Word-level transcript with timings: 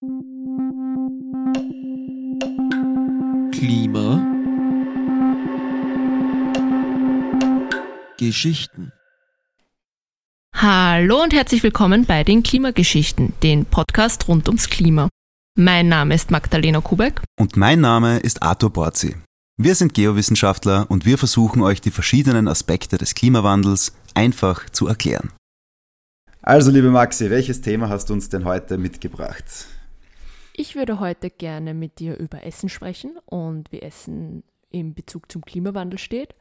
Klima 0.00 0.14
Geschichten 8.16 8.92
Hallo 10.54 11.20
und 11.20 11.32
herzlich 11.32 11.64
willkommen 11.64 12.06
bei 12.06 12.22
den 12.22 12.44
Klimageschichten, 12.44 13.32
den 13.42 13.64
Podcast 13.64 14.28
rund 14.28 14.46
ums 14.46 14.70
Klima. 14.70 15.08
Mein 15.56 15.88
Name 15.88 16.14
ist 16.14 16.30
Magdalena 16.30 16.80
Kubek. 16.80 17.20
Und 17.36 17.56
mein 17.56 17.80
Name 17.80 18.20
ist 18.20 18.40
Arthur 18.40 18.72
Borzi. 18.72 19.16
Wir 19.56 19.74
sind 19.74 19.94
Geowissenschaftler 19.94 20.86
und 20.88 21.06
wir 21.06 21.18
versuchen 21.18 21.60
euch 21.60 21.80
die 21.80 21.90
verschiedenen 21.90 22.46
Aspekte 22.46 22.98
des 22.98 23.16
Klimawandels 23.16 23.96
einfach 24.14 24.70
zu 24.70 24.86
erklären. 24.86 25.32
Also, 26.40 26.70
liebe 26.70 26.90
Maxi, 26.90 27.30
welches 27.30 27.62
Thema 27.62 27.88
hast 27.88 28.10
du 28.10 28.12
uns 28.12 28.28
denn 28.28 28.44
heute 28.44 28.78
mitgebracht? 28.78 29.66
Ich 30.60 30.74
würde 30.74 30.98
heute 30.98 31.30
gerne 31.30 31.72
mit 31.72 32.00
dir 32.00 32.16
über 32.16 32.42
Essen 32.44 32.68
sprechen 32.68 33.16
und 33.26 33.70
wie 33.70 33.80
Essen 33.80 34.42
im 34.70 34.92
Bezug 34.92 35.30
zum 35.30 35.44
Klimawandel 35.44 36.00
steht. 36.00 36.34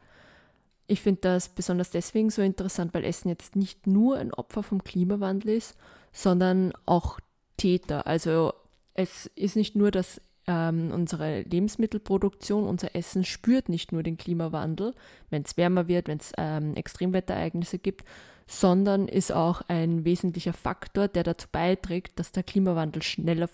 Ich 0.87 1.01
finde 1.01 1.21
das 1.21 1.49
besonders 1.49 1.91
deswegen 1.91 2.31
so 2.31 2.41
interessant, 2.41 2.95
weil 2.95 3.03
Essen 3.03 3.29
jetzt 3.29 3.55
nicht 3.55 3.85
nur 3.85 4.17
ein 4.17 4.33
Opfer 4.33 4.63
vom 4.63 4.83
Klimawandel 4.83 5.51
ist, 5.51 5.77
sondern 6.11 6.73
auch 6.87 7.19
Täter. 7.57 8.07
Also 8.07 8.53
es 8.95 9.27
ist 9.35 9.55
nicht 9.55 9.75
nur, 9.75 9.91
dass 9.91 10.19
ähm, 10.47 10.89
unsere 10.91 11.41
Lebensmittelproduktion, 11.41 12.63
unser 12.63 12.95
Essen 12.95 13.23
spürt 13.23 13.69
nicht 13.69 13.91
nur 13.91 14.01
den 14.01 14.17
Klimawandel, 14.17 14.95
wenn 15.29 15.43
es 15.43 15.57
wärmer 15.57 15.87
wird, 15.87 16.07
wenn 16.07 16.17
es 16.17 16.33
ähm, 16.39 16.73
Extremwetterereignisse 16.73 17.77
gibt, 17.77 18.03
sondern 18.47 19.07
ist 19.07 19.31
auch 19.31 19.61
ein 19.67 20.05
wesentlicher 20.05 20.53
Faktor, 20.53 21.07
der 21.07 21.21
dazu 21.21 21.47
beiträgt, 21.51 22.17
dass 22.17 22.31
der 22.31 22.41
Klimawandel 22.41 23.03
schneller 23.03 23.47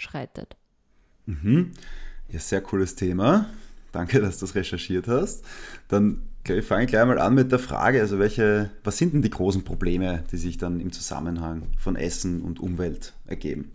voranschreitet. 0.00 0.56
Mhm. 1.26 1.72
Ja, 2.28 2.38
sehr 2.38 2.60
cooles 2.60 2.94
Thema. 2.94 3.46
Danke, 3.92 4.20
dass 4.20 4.38
du 4.38 4.46
das 4.46 4.54
recherchiert 4.54 5.08
hast. 5.08 5.44
Dann 5.88 6.22
ich 6.48 6.64
fange 6.64 6.86
gleich 6.86 7.04
mal 7.04 7.18
an 7.18 7.34
mit 7.34 7.52
der 7.52 7.58
Frage, 7.58 8.00
also 8.00 8.18
welche, 8.18 8.70
was 8.82 8.96
sind 8.96 9.12
denn 9.12 9.20
die 9.20 9.30
großen 9.30 9.62
Probleme, 9.62 10.24
die 10.32 10.38
sich 10.38 10.56
dann 10.56 10.80
im 10.80 10.90
Zusammenhang 10.90 11.64
von 11.76 11.96
Essen 11.96 12.40
und 12.40 12.60
Umwelt 12.60 13.12
ergeben? 13.26 13.72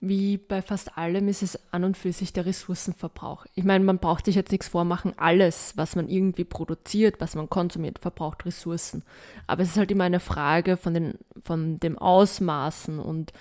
wie 0.00 0.36
bei 0.36 0.62
fast 0.62 0.96
allem 0.96 1.26
ist 1.28 1.42
es 1.42 1.58
an 1.72 1.82
und 1.82 1.96
für 1.96 2.12
sich 2.12 2.32
der 2.32 2.46
Ressourcenverbrauch. 2.46 3.46
Ich 3.54 3.64
meine, 3.64 3.84
man 3.84 3.98
braucht 3.98 4.26
sich 4.26 4.36
jetzt 4.36 4.52
nichts 4.52 4.68
vormachen, 4.68 5.12
alles, 5.16 5.72
was 5.76 5.96
man 5.96 6.08
irgendwie 6.08 6.44
produziert, 6.44 7.16
was 7.20 7.34
man 7.34 7.50
konsumiert, 7.50 7.98
verbraucht 7.98 8.46
Ressourcen. 8.46 9.02
Aber 9.48 9.62
es 9.62 9.70
ist 9.70 9.76
halt 9.76 9.90
immer 9.90 10.04
eine 10.04 10.20
Frage 10.20 10.76
von, 10.76 10.94
den, 10.94 11.14
von 11.42 11.80
dem 11.80 11.98
Ausmaßen 11.98 13.00
und 13.00 13.32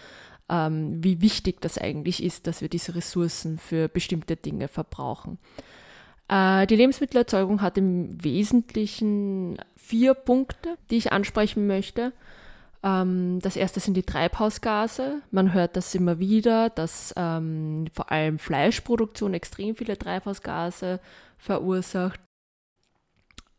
ähm, 0.49 1.03
wie 1.03 1.21
wichtig 1.21 1.61
das 1.61 1.77
eigentlich 1.77 2.23
ist, 2.23 2.47
dass 2.47 2.61
wir 2.61 2.69
diese 2.69 2.95
Ressourcen 2.95 3.57
für 3.57 3.87
bestimmte 3.87 4.35
Dinge 4.35 4.67
verbrauchen. 4.67 5.37
Äh, 6.29 6.67
die 6.67 6.75
Lebensmittelerzeugung 6.75 7.61
hat 7.61 7.77
im 7.77 8.23
Wesentlichen 8.23 9.57
vier 9.75 10.13
Punkte, 10.13 10.77
die 10.89 10.97
ich 10.97 11.11
ansprechen 11.11 11.67
möchte. 11.67 12.13
Ähm, 12.83 13.39
das 13.41 13.55
erste 13.55 13.79
sind 13.79 13.95
die 13.95 14.03
Treibhausgase. 14.03 15.21
Man 15.31 15.53
hört 15.53 15.75
das 15.75 15.95
immer 15.95 16.19
wieder, 16.19 16.69
dass 16.69 17.13
ähm, 17.17 17.85
vor 17.93 18.11
allem 18.11 18.39
Fleischproduktion 18.39 19.33
extrem 19.33 19.75
viele 19.75 19.97
Treibhausgase 19.97 20.99
verursacht. 21.37 22.19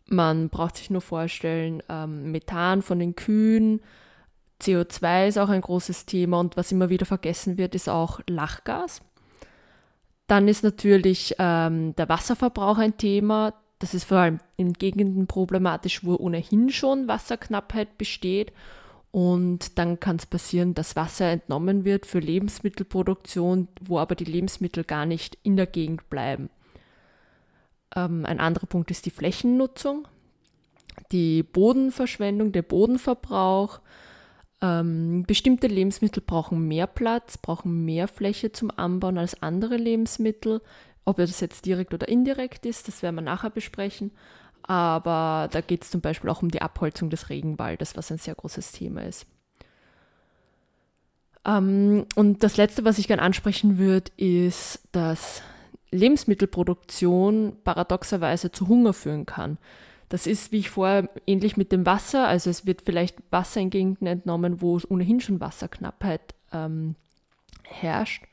Man 0.07 0.49
braucht 0.49 0.77
sich 0.77 0.89
nur 0.89 1.03
vorstellen, 1.03 1.83
ähm, 1.89 2.33
Methan 2.33 2.81
von 2.81 2.99
den 2.99 3.15
Kühen, 3.15 3.81
CO2 4.61 5.29
ist 5.29 5.39
auch 5.39 5.49
ein 5.49 5.61
großes 5.61 6.07
Thema 6.07 6.41
und 6.41 6.57
was 6.57 6.73
immer 6.73 6.89
wieder 6.89 7.07
vergessen 7.07 7.59
wird, 7.59 7.75
ist 7.75 7.89
auch 7.89 8.21
Lachgas. 8.29 9.01
Dann 10.27 10.49
ist 10.49 10.63
natürlich 10.63 11.37
ähm, 11.39 11.95
der 11.97 12.09
Wasserverbrauch 12.09 12.79
ein 12.79 12.97
Thema. 12.97 13.55
Das 13.79 13.95
ist 13.95 14.05
vor 14.05 14.19
allem 14.19 14.41
in 14.57 14.73
Gegenden 14.73 15.27
problematisch, 15.27 16.05
wo 16.05 16.17
ohnehin 16.17 16.71
schon 16.71 17.09
Wasserknappheit 17.09 17.97
besteht 17.97 18.53
und 19.11 19.79
dann 19.79 20.01
kann 20.01 20.17
es 20.17 20.27
passieren, 20.27 20.75
dass 20.75 20.97
Wasser 20.97 21.31
entnommen 21.31 21.85
wird 21.85 22.05
für 22.05 22.19
Lebensmittelproduktion, 22.19 23.69
wo 23.81 23.99
aber 23.99 24.15
die 24.15 24.25
Lebensmittel 24.25 24.85
gar 24.85 25.07
nicht 25.07 25.39
in 25.43 25.57
der 25.57 25.67
Gegend 25.67 26.11
bleiben. 26.11 26.51
Ähm, 27.97 28.27
ein 28.27 28.39
anderer 28.39 28.67
Punkt 28.67 28.91
ist 28.91 29.07
die 29.07 29.11
Flächennutzung, 29.11 30.07
die 31.11 31.43
Bodenverschwendung, 31.43 32.53
der 32.53 32.63
Bodenverbrauch. 32.63 33.81
Ähm, 34.61 35.25
bestimmte 35.27 35.69
Lebensmittel 35.69 36.23
brauchen 36.23 36.67
mehr 36.67 36.87
Platz, 36.87 37.39
brauchen 37.39 37.85
mehr 37.85 38.09
Fläche 38.09 38.51
zum 38.51 38.71
Anbauen 38.77 39.19
als 39.19 39.43
andere 39.43 39.77
Lebensmittel. 39.77 40.61
Ob 41.05 41.17
das 41.17 41.41
jetzt 41.41 41.65
direkt 41.65 41.95
oder 41.95 42.09
indirekt 42.09 42.67
ist, 42.67 42.89
das 42.89 43.03
werden 43.03 43.15
wir 43.17 43.23
nachher 43.23 43.51
besprechen. 43.51 44.11
Aber 44.63 45.49
da 45.51 45.61
geht 45.61 45.85
es 45.85 45.91
zum 45.91 46.01
Beispiel 46.01 46.29
auch 46.29 46.43
um 46.43 46.51
die 46.51 46.61
Abholzung 46.61 47.09
des 47.09 47.31
Regenwaldes, 47.31 47.97
was 47.97 48.11
ein 48.11 48.19
sehr 48.19 48.35
großes 48.35 48.73
Thema 48.73 49.03
ist. 49.05 49.27
Ähm, 51.47 52.05
und 52.17 52.43
das 52.43 52.57
Letzte, 52.57 52.85
was 52.85 52.99
ich 52.99 53.09
gerne 53.09 53.23
ansprechen 53.23 53.79
würde, 53.79 54.11
ist, 54.17 54.83
dass 54.93 55.43
Lebensmittelproduktion 55.91 57.57
paradoxerweise 57.65 58.53
zu 58.53 58.69
Hunger 58.69 58.93
führen 58.93 59.25
kann. 59.25 59.57
Das 60.09 60.27
ist, 60.27 60.53
wie 60.53 60.59
ich 60.59 60.71
vorher, 60.71 61.09
ähnlich 61.27 61.57
mit 61.57 61.73
dem 61.73 61.85
Wasser. 61.85 62.27
Also 62.27 62.51
es 62.51 62.67
wird 62.67 62.83
vielleicht 62.83 63.17
Wasser 63.31 63.61
in 63.61 63.71
Gegenden 63.71 64.07
entnommen, 64.07 64.61
wo 64.63 64.81
ohnehin 64.89 65.21
schon 65.21 65.41
Wasserknappheit 65.41 66.35
ähm, 66.53 66.95
herrscht. 67.63 68.25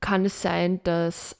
Kann 0.00 0.24
es 0.24 0.42
sein, 0.42 0.80
dass 0.84 1.36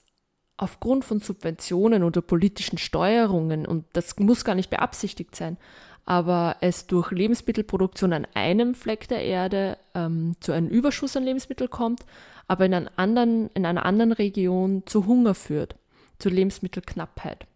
aufgrund 0.56 1.04
von 1.04 1.20
Subventionen 1.20 2.02
oder 2.04 2.22
politischen 2.22 2.78
Steuerungen, 2.78 3.66
und 3.66 3.84
das 3.92 4.18
muss 4.18 4.44
gar 4.44 4.54
nicht 4.54 4.70
beabsichtigt 4.70 5.34
sein, 5.34 5.56
aber 6.04 6.56
es 6.60 6.86
durch 6.86 7.10
Lebensmittelproduktion 7.10 8.12
an 8.12 8.26
einem 8.34 8.74
Fleck 8.74 9.08
der 9.08 9.24
Erde 9.24 9.76
ähm, 9.94 10.36
zu 10.40 10.52
einem 10.52 10.68
Überschuss 10.68 11.16
an 11.16 11.24
Lebensmitteln 11.24 11.70
kommt, 11.70 12.04
aber 12.48 12.66
in, 12.66 12.74
anderen, 12.74 13.50
in 13.54 13.66
einer 13.66 13.84
anderen 13.84 14.12
Region 14.12 14.82
zu 14.86 15.06
Hunger 15.06 15.34
führt, 15.34 15.76
zu 16.18 16.28
Lebensmittelknappheit. 16.28 17.46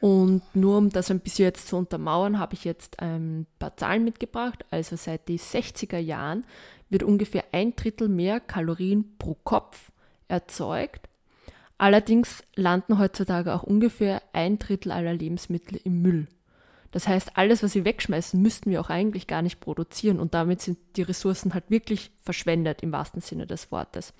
Und 0.00 0.42
nur 0.54 0.76
um 0.76 0.90
das 0.90 1.10
ein 1.10 1.20
bisschen 1.20 1.46
jetzt 1.46 1.68
zu 1.68 1.76
untermauern, 1.76 2.38
habe 2.38 2.54
ich 2.54 2.64
jetzt 2.64 3.00
ein 3.00 3.46
paar 3.58 3.76
Zahlen 3.76 4.04
mitgebracht. 4.04 4.64
Also 4.70 4.96
seit 4.96 5.28
den 5.28 5.38
60er 5.38 5.98
Jahren 5.98 6.44
wird 6.90 7.02
ungefähr 7.02 7.44
ein 7.52 7.74
Drittel 7.76 8.08
mehr 8.08 8.40
Kalorien 8.40 9.16
pro 9.18 9.34
Kopf 9.42 9.90
erzeugt 10.28 11.08
Allerdings 11.78 12.42
landen 12.54 12.98
heutzutage 12.98 13.54
auch 13.54 13.62
ungefähr 13.62 14.22
ein 14.32 14.58
Drittel 14.58 14.92
aller 14.92 15.12
Lebensmittel 15.12 15.78
im 15.84 16.00
Müll. 16.00 16.26
Das 16.90 17.06
heißt, 17.06 17.36
alles, 17.36 17.62
was 17.62 17.74
wir 17.74 17.84
wegschmeißen, 17.84 18.40
müssten 18.40 18.70
wir 18.70 18.80
auch 18.80 18.88
eigentlich 18.88 19.26
gar 19.26 19.42
nicht 19.42 19.60
produzieren 19.60 20.18
und 20.18 20.32
damit 20.32 20.62
sind 20.62 20.78
die 20.96 21.02
Ressourcen 21.02 21.52
halt 21.52 21.64
wirklich 21.68 22.10
verschwendet 22.22 22.82
im 22.82 22.92
wahrsten 22.92 23.20
Sinne 23.20 23.46
des 23.46 23.70
Wortes. 23.70 24.14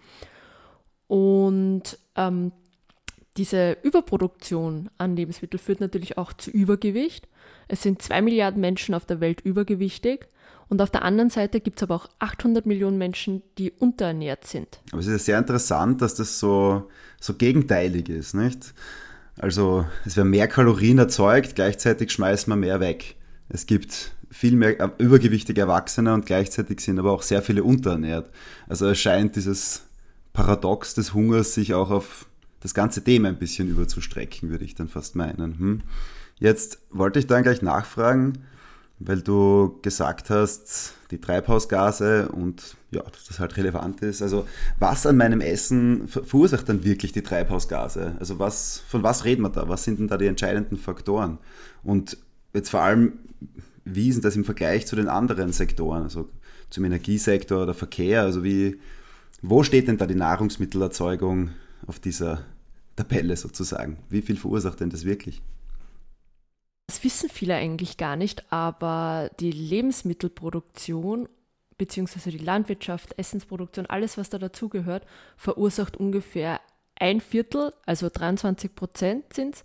Und 1.08 1.98
ähm, 2.16 2.52
diese 3.36 3.76
Überproduktion 3.82 4.90
an 4.98 5.16
Lebensmitteln 5.16 5.60
führt 5.60 5.80
natürlich 5.80 6.18
auch 6.18 6.32
zu 6.32 6.50
Übergewicht. 6.50 7.28
Es 7.68 7.82
sind 7.82 8.02
zwei 8.02 8.22
Milliarden 8.22 8.60
Menschen 8.60 8.94
auf 8.94 9.04
der 9.04 9.20
Welt 9.20 9.40
übergewichtig 9.42 10.28
und 10.68 10.82
auf 10.82 10.90
der 10.90 11.02
anderen 11.02 11.30
Seite 11.30 11.60
gibt 11.60 11.78
es 11.78 11.82
aber 11.84 11.94
auch 11.94 12.08
800 12.18 12.66
Millionen 12.66 12.98
Menschen, 12.98 13.42
die 13.58 13.70
unterernährt 13.70 14.46
sind. 14.46 14.80
Aber 14.90 15.00
es 15.00 15.06
ist 15.06 15.12
ja 15.12 15.18
sehr 15.18 15.38
interessant, 15.38 16.02
dass 16.02 16.14
das 16.14 16.38
so, 16.38 16.88
so 17.20 17.34
gegenteilig 17.34 18.08
ist, 18.08 18.34
nicht? 18.34 18.74
Also 19.38 19.86
es 20.04 20.16
werden 20.16 20.30
mehr 20.30 20.48
Kalorien 20.48 20.98
erzeugt, 20.98 21.54
gleichzeitig 21.54 22.10
schmeißt 22.10 22.48
man 22.48 22.60
mehr 22.60 22.80
weg. 22.80 23.16
Es 23.48 23.66
gibt 23.66 24.12
viel 24.30 24.56
mehr 24.56 24.80
äh, 24.80 24.88
übergewichtige 24.98 25.60
Erwachsene 25.60 26.12
und 26.14 26.26
gleichzeitig 26.26 26.80
sind 26.80 26.98
aber 26.98 27.12
auch 27.12 27.22
sehr 27.22 27.42
viele 27.42 27.62
unterernährt. 27.62 28.30
Also 28.68 28.88
es 28.88 28.98
scheint 28.98 29.36
dieses 29.36 29.82
Paradox 30.32 30.94
des 30.94 31.14
Hungers 31.14 31.54
sich 31.54 31.74
auch 31.74 31.90
auf 31.90 32.26
das 32.60 32.74
ganze 32.74 33.02
Thema 33.02 33.28
ein 33.28 33.38
bisschen 33.38 33.68
überzustrecken, 33.68 34.50
würde 34.50 34.64
ich 34.64 34.74
dann 34.74 34.88
fast 34.88 35.16
meinen. 35.16 35.58
Hm? 35.58 35.82
Jetzt 36.38 36.78
wollte 36.90 37.18
ich 37.18 37.26
dann 37.26 37.42
gleich 37.42 37.62
nachfragen, 37.62 38.44
weil 38.98 39.20
du 39.20 39.78
gesagt 39.82 40.30
hast, 40.30 40.94
die 41.10 41.20
Treibhausgase 41.20 42.28
und 42.28 42.76
ja, 42.90 43.02
dass 43.02 43.26
das 43.26 43.38
halt 43.38 43.56
relevant 43.56 44.02
ist. 44.02 44.22
Also 44.22 44.46
was 44.78 45.06
an 45.06 45.16
meinem 45.16 45.40
Essen 45.40 46.08
verursacht 46.08 46.68
dann 46.68 46.84
wirklich 46.84 47.12
die 47.12 47.22
Treibhausgase? 47.22 48.16
Also 48.18 48.38
was, 48.38 48.82
von 48.88 49.02
was 49.02 49.24
reden 49.24 49.42
wir 49.42 49.50
da? 49.50 49.68
Was 49.68 49.84
sind 49.84 49.98
denn 49.98 50.08
da 50.08 50.16
die 50.16 50.26
entscheidenden 50.26 50.76
Faktoren? 50.76 51.38
Und 51.84 52.16
jetzt 52.54 52.70
vor 52.70 52.80
allem, 52.80 53.12
wie 53.84 54.08
ist 54.08 54.24
das 54.24 54.36
im 54.36 54.44
Vergleich 54.44 54.86
zu 54.86 54.96
den 54.96 55.08
anderen 55.08 55.52
Sektoren, 55.52 56.02
also 56.02 56.28
zum 56.70 56.84
Energiesektor 56.84 57.62
oder 57.62 57.74
Verkehr? 57.74 58.22
Also 58.22 58.42
wie, 58.42 58.80
wo 59.42 59.62
steht 59.62 59.88
denn 59.88 59.98
da 59.98 60.06
die 60.06 60.14
Nahrungsmittelerzeugung 60.14 61.50
auf 61.86 62.00
dieser 62.00 62.44
Tabelle 62.96 63.36
sozusagen? 63.36 63.98
Wie 64.08 64.22
viel 64.22 64.36
verursacht 64.36 64.80
denn 64.80 64.90
das 64.90 65.04
wirklich? 65.04 65.42
Das 66.86 67.02
wissen 67.02 67.28
viele 67.28 67.54
eigentlich 67.54 67.96
gar 67.96 68.16
nicht, 68.16 68.50
aber 68.52 69.30
die 69.40 69.50
Lebensmittelproduktion 69.50 71.28
beziehungsweise 71.78 72.30
die 72.30 72.38
Landwirtschaft, 72.38 73.18
Essensproduktion, 73.18 73.86
alles, 73.86 74.16
was 74.16 74.30
da 74.30 74.38
dazugehört, 74.38 75.06
verursacht 75.36 75.96
ungefähr 75.96 76.60
ein 76.98 77.20
Viertel, 77.20 77.72
also 77.84 78.08
23 78.08 78.74
Prozent 78.74 79.32
sind 79.34 79.56
es, 79.56 79.62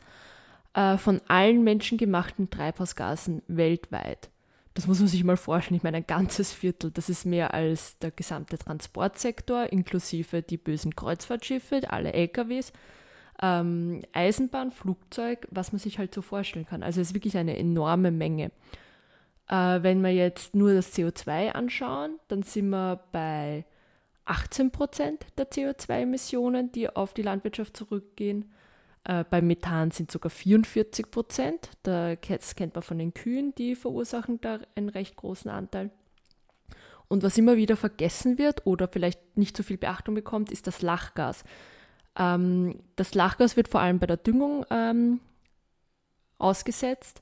äh, 0.74 0.98
von 0.98 1.22
allen 1.28 1.64
menschengemachten 1.64 2.50
Treibhausgasen 2.50 3.44
weltweit. 3.48 4.31
Das 4.74 4.88
muss 4.88 5.00
man 5.00 5.08
sich 5.08 5.24
mal 5.24 5.38
vorstellen. 5.38 5.78
Ich 5.78 5.84
meine, 5.84 5.98
ein 5.98 6.08
ganzes 6.08 6.54
Viertel, 6.54 6.92
das 6.92 7.10
ist 7.10 7.26
mehr 7.26 7.54
als 7.54 7.98
der 7.98 8.12
gesamte 8.12 8.58
Transportsektor, 8.58 9.72
inklusive 9.72 10.42
die 10.42 10.58
bösen 10.58 10.96
Kreuzfahrtschiffe, 10.96 11.82
alle 11.90 12.14
LKWs, 12.14 12.72
ähm, 13.42 14.02
Eisenbahn, 14.14 14.72
Flugzeug, 14.72 15.46
was 15.52 15.74
man 15.74 15.80
sich 15.80 16.00
halt 16.00 16.14
so 16.14 16.22
vorstellen 16.22 16.66
kann. 16.66 16.84
Also 16.84 17.02
es 17.02 17.10
ist 17.10 17.14
wirklich 17.14 17.38
eine 17.38 17.58
enorme 17.58 18.12
Menge. 18.12 18.52
Äh, 19.50 19.84
wenn 19.84 20.02
wir 20.02 20.14
jetzt 20.14 20.56
nur 20.56 20.74
das 20.74 20.94
CO2 20.96 21.50
anschauen, 21.50 22.20
dann 22.30 22.44
sind 22.44 22.70
wir 22.70 23.02
bei 23.12 23.66
18 24.26 24.72
Prozent 24.72 25.26
der 25.38 25.50
CO2-Emissionen, 25.50 26.72
die 26.72 26.90
auf 26.90 27.14
die 27.14 27.24
Landwirtschaft 27.24 27.76
zurückgehen. 27.76 28.54
Äh, 29.04 29.24
beim 29.30 29.48
Methan 29.48 29.92
sind 29.92 30.12
sogar 30.12 30.30
44 30.30 31.10
Prozent. 31.10 31.70
Das 31.84 32.56
kennt 32.56 32.76
man 32.76 32.84
von 32.84 33.00
den 33.00 33.14
Kühen, 33.14 33.54
die 33.56 33.76
verursachen 33.76 34.40
da 34.42 34.60
einen 34.76 34.90
recht 34.90 35.16
großen 35.16 35.50
Anteil. 35.50 35.92
Und 37.08 37.24
was 37.24 37.38
immer 37.38 37.58
wieder 37.58 37.76
vergessen 37.76 38.38
wird 38.38 38.66
oder 38.66 38.88
vielleicht 38.88 39.38
nicht 39.38 39.58
so 39.58 39.64
viel 39.64 39.78
Beachtung 39.78 40.16
bekommt, 40.16 40.52
ist 40.52 40.68
das 40.68 40.82
Lachgas. 40.82 41.44
Ähm, 42.18 42.80
das 42.96 43.14
Lachgas 43.14 43.58
wird 43.58 43.68
vor 43.68 43.82
allem 43.82 44.00
bei 44.00 44.08
der 44.08 44.18
Düngung 44.18 44.66
ähm, 44.70 45.20
ausgesetzt 46.38 47.22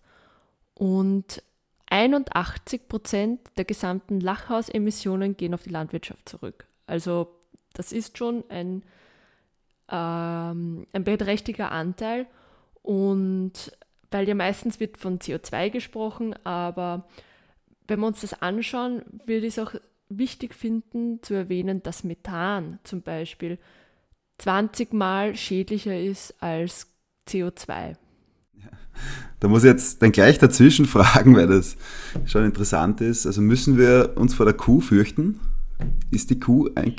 und 0.75 1.43
81 1.89 2.87
Prozent 2.87 3.39
der 3.57 3.65
gesamten 3.65 4.19
Lachhausemissionen 4.19 5.35
gehen 5.35 5.53
auf 5.53 5.63
die 5.63 5.71
Landwirtschaft 5.71 6.29
zurück. 6.29 6.67
Also 6.85 7.35
das 7.73 7.91
ist 7.91 8.17
schon 8.17 8.43
ein, 8.49 8.83
ähm, 9.91 10.85
ein 10.93 11.03
beträchtlicher 11.03 11.71
Anteil. 11.71 12.27
Und 12.81 13.71
weil 14.11 14.27
ja 14.27 14.35
meistens 14.35 14.79
wird 14.79 14.97
von 14.97 15.19
CO2 15.19 15.69
gesprochen, 15.69 16.33
aber 16.43 17.07
wenn 17.87 17.99
wir 17.99 18.07
uns 18.07 18.21
das 18.21 18.41
anschauen, 18.41 19.01
würde 19.25 19.47
ich 19.47 19.57
es 19.57 19.59
auch 19.59 19.75
wichtig 20.09 20.55
finden 20.55 21.21
zu 21.21 21.35
erwähnen, 21.35 21.83
dass 21.83 22.03
Methan 22.03 22.79
zum 22.83 23.01
Beispiel 23.01 23.59
20 24.39 24.93
Mal 24.93 25.35
schädlicher 25.35 25.99
ist 25.99 26.41
als 26.41 26.87
CO2. 27.27 27.95
Da 29.39 29.47
muss 29.47 29.63
ich 29.63 29.69
jetzt 29.69 30.01
dann 30.01 30.11
gleich 30.11 30.39
dazwischen 30.39 30.85
fragen, 30.87 31.35
weil 31.35 31.47
das 31.47 31.77
schon 32.25 32.45
interessant 32.45 33.01
ist. 33.01 33.25
Also 33.25 33.41
müssen 33.41 33.77
wir 33.77 34.13
uns 34.15 34.33
vor 34.33 34.45
der 34.45 34.55
Kuh 34.55 34.81
fürchten? 34.81 35.39
Ist 36.11 36.29
die 36.29 36.39
Kuh 36.39 36.69
ein 36.75 36.95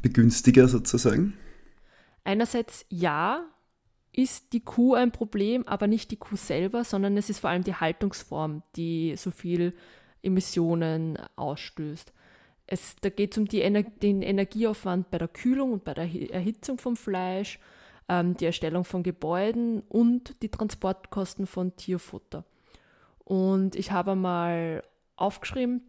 Klimawandelbegünstiger 0.00 0.68
sozusagen? 0.68 1.34
Einerseits 2.24 2.84
ja, 2.88 3.44
ist 4.12 4.52
die 4.52 4.60
Kuh 4.60 4.94
ein 4.94 5.12
Problem, 5.12 5.66
aber 5.66 5.86
nicht 5.86 6.10
die 6.10 6.16
Kuh 6.16 6.36
selber, 6.36 6.84
sondern 6.84 7.16
es 7.16 7.30
ist 7.30 7.40
vor 7.40 7.50
allem 7.50 7.64
die 7.64 7.74
Haltungsform, 7.74 8.62
die 8.76 9.14
so 9.16 9.30
viel 9.30 9.74
Emissionen 10.22 11.18
ausstößt. 11.36 12.12
Es, 12.66 12.96
da 13.00 13.08
geht 13.08 13.32
es 13.32 13.38
um 13.38 13.46
Ener 13.46 13.82
den 13.82 14.22
Energieaufwand 14.22 15.10
bei 15.10 15.18
der 15.18 15.28
Kühlung 15.28 15.72
und 15.72 15.84
bei 15.84 15.94
der 15.94 16.04
Erhitzung 16.30 16.78
vom 16.78 16.96
Fleisch 16.96 17.58
ähm, 18.08 18.36
die 18.36 18.44
Erstellung 18.44 18.84
von 18.84 19.02
Gebäuden 19.02 19.82
und 19.88 20.40
die 20.42 20.50
Transportkosten 20.50 21.46
von 21.46 21.74
Tierfutter. 21.74 22.44
Und 23.24 23.76
ich 23.76 23.90
habe 23.90 24.14
mal 24.14 24.84
aufgeschrieben, 25.16 25.82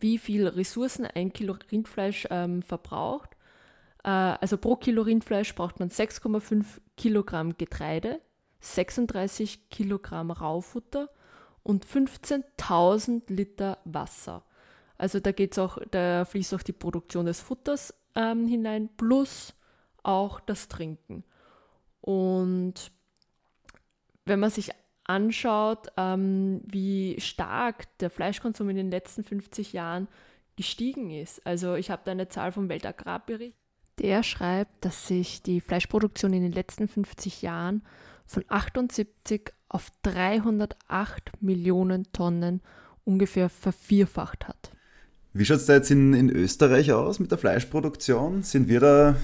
wie 0.00 0.18
viel 0.18 0.48
Ressourcen 0.48 1.06
ein 1.06 1.32
Kilo 1.32 1.56
Rindfleisch 1.70 2.26
ähm, 2.30 2.62
verbraucht. 2.62 3.35
Äh, 4.06 4.38
also 4.40 4.56
pro 4.56 4.76
Kilo 4.76 5.02
Rindfleisch 5.02 5.54
braucht 5.54 5.80
man 5.80 5.90
6,5 5.90 6.64
Kilogramm 6.96 7.58
Getreide, 7.58 8.20
36 8.60 9.68
Kilogramm 9.68 10.30
Raufutter 10.30 11.10
und 11.62 11.84
15.000 11.84 13.22
Liter 13.28 13.78
Wasser. 13.84 14.44
Also 14.96 15.20
da 15.20 15.32
geht's 15.32 15.58
auch, 15.58 15.78
da 15.90 16.24
fließt 16.24 16.54
auch 16.54 16.62
die 16.62 16.72
Produktion 16.72 17.26
des 17.26 17.40
Futters 17.40 17.92
ähm, 18.14 18.46
hinein, 18.46 18.88
plus 18.96 19.54
auch 20.02 20.40
das 20.40 20.68
Trinken. 20.68 21.24
Und 22.00 22.92
wenn 24.24 24.40
man 24.40 24.50
sich 24.50 24.70
anschaut, 25.04 25.88
ähm, 25.96 26.62
wie 26.64 27.20
stark 27.20 27.98
der 27.98 28.10
Fleischkonsum 28.10 28.70
in 28.70 28.76
den 28.76 28.90
letzten 28.90 29.22
50 29.24 29.72
Jahren 29.72 30.08
gestiegen 30.56 31.10
ist. 31.10 31.46
Also 31.46 31.74
ich 31.74 31.90
habe 31.90 32.02
da 32.04 32.12
eine 32.12 32.28
Zahl 32.28 32.50
vom 32.50 32.68
Weltagrarbericht. 32.68 33.65
Der 34.00 34.22
schreibt, 34.22 34.84
dass 34.84 35.08
sich 35.08 35.42
die 35.42 35.60
Fleischproduktion 35.60 36.32
in 36.32 36.42
den 36.42 36.52
letzten 36.52 36.86
50 36.86 37.42
Jahren 37.42 37.82
von 38.26 38.44
78 38.48 39.52
auf 39.68 39.90
308 40.02 41.40
Millionen 41.40 42.12
Tonnen 42.12 42.60
ungefähr 43.04 43.48
vervierfacht 43.48 44.48
hat. 44.48 44.70
Wie 45.32 45.44
schaut 45.44 45.58
es 45.58 45.66
da 45.66 45.74
jetzt 45.74 45.90
in, 45.90 46.14
in 46.14 46.30
Österreich 46.30 46.92
aus 46.92 47.18
mit 47.18 47.30
der 47.30 47.38
Fleischproduktion? 47.38 48.42
Sind 48.42 48.68
wir 48.68 48.80
da 48.80 49.16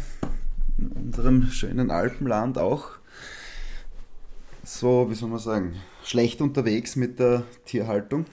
in 0.78 0.88
unserem 0.92 1.50
schönen 1.50 1.90
Alpenland 1.90 2.58
auch 2.58 2.90
so, 4.64 5.10
wie 5.10 5.14
soll 5.14 5.28
man 5.28 5.38
sagen, 5.38 5.74
schlecht 6.04 6.40
unterwegs 6.40 6.96
mit 6.96 7.18
der 7.18 7.44
Tierhaltung? 7.64 8.26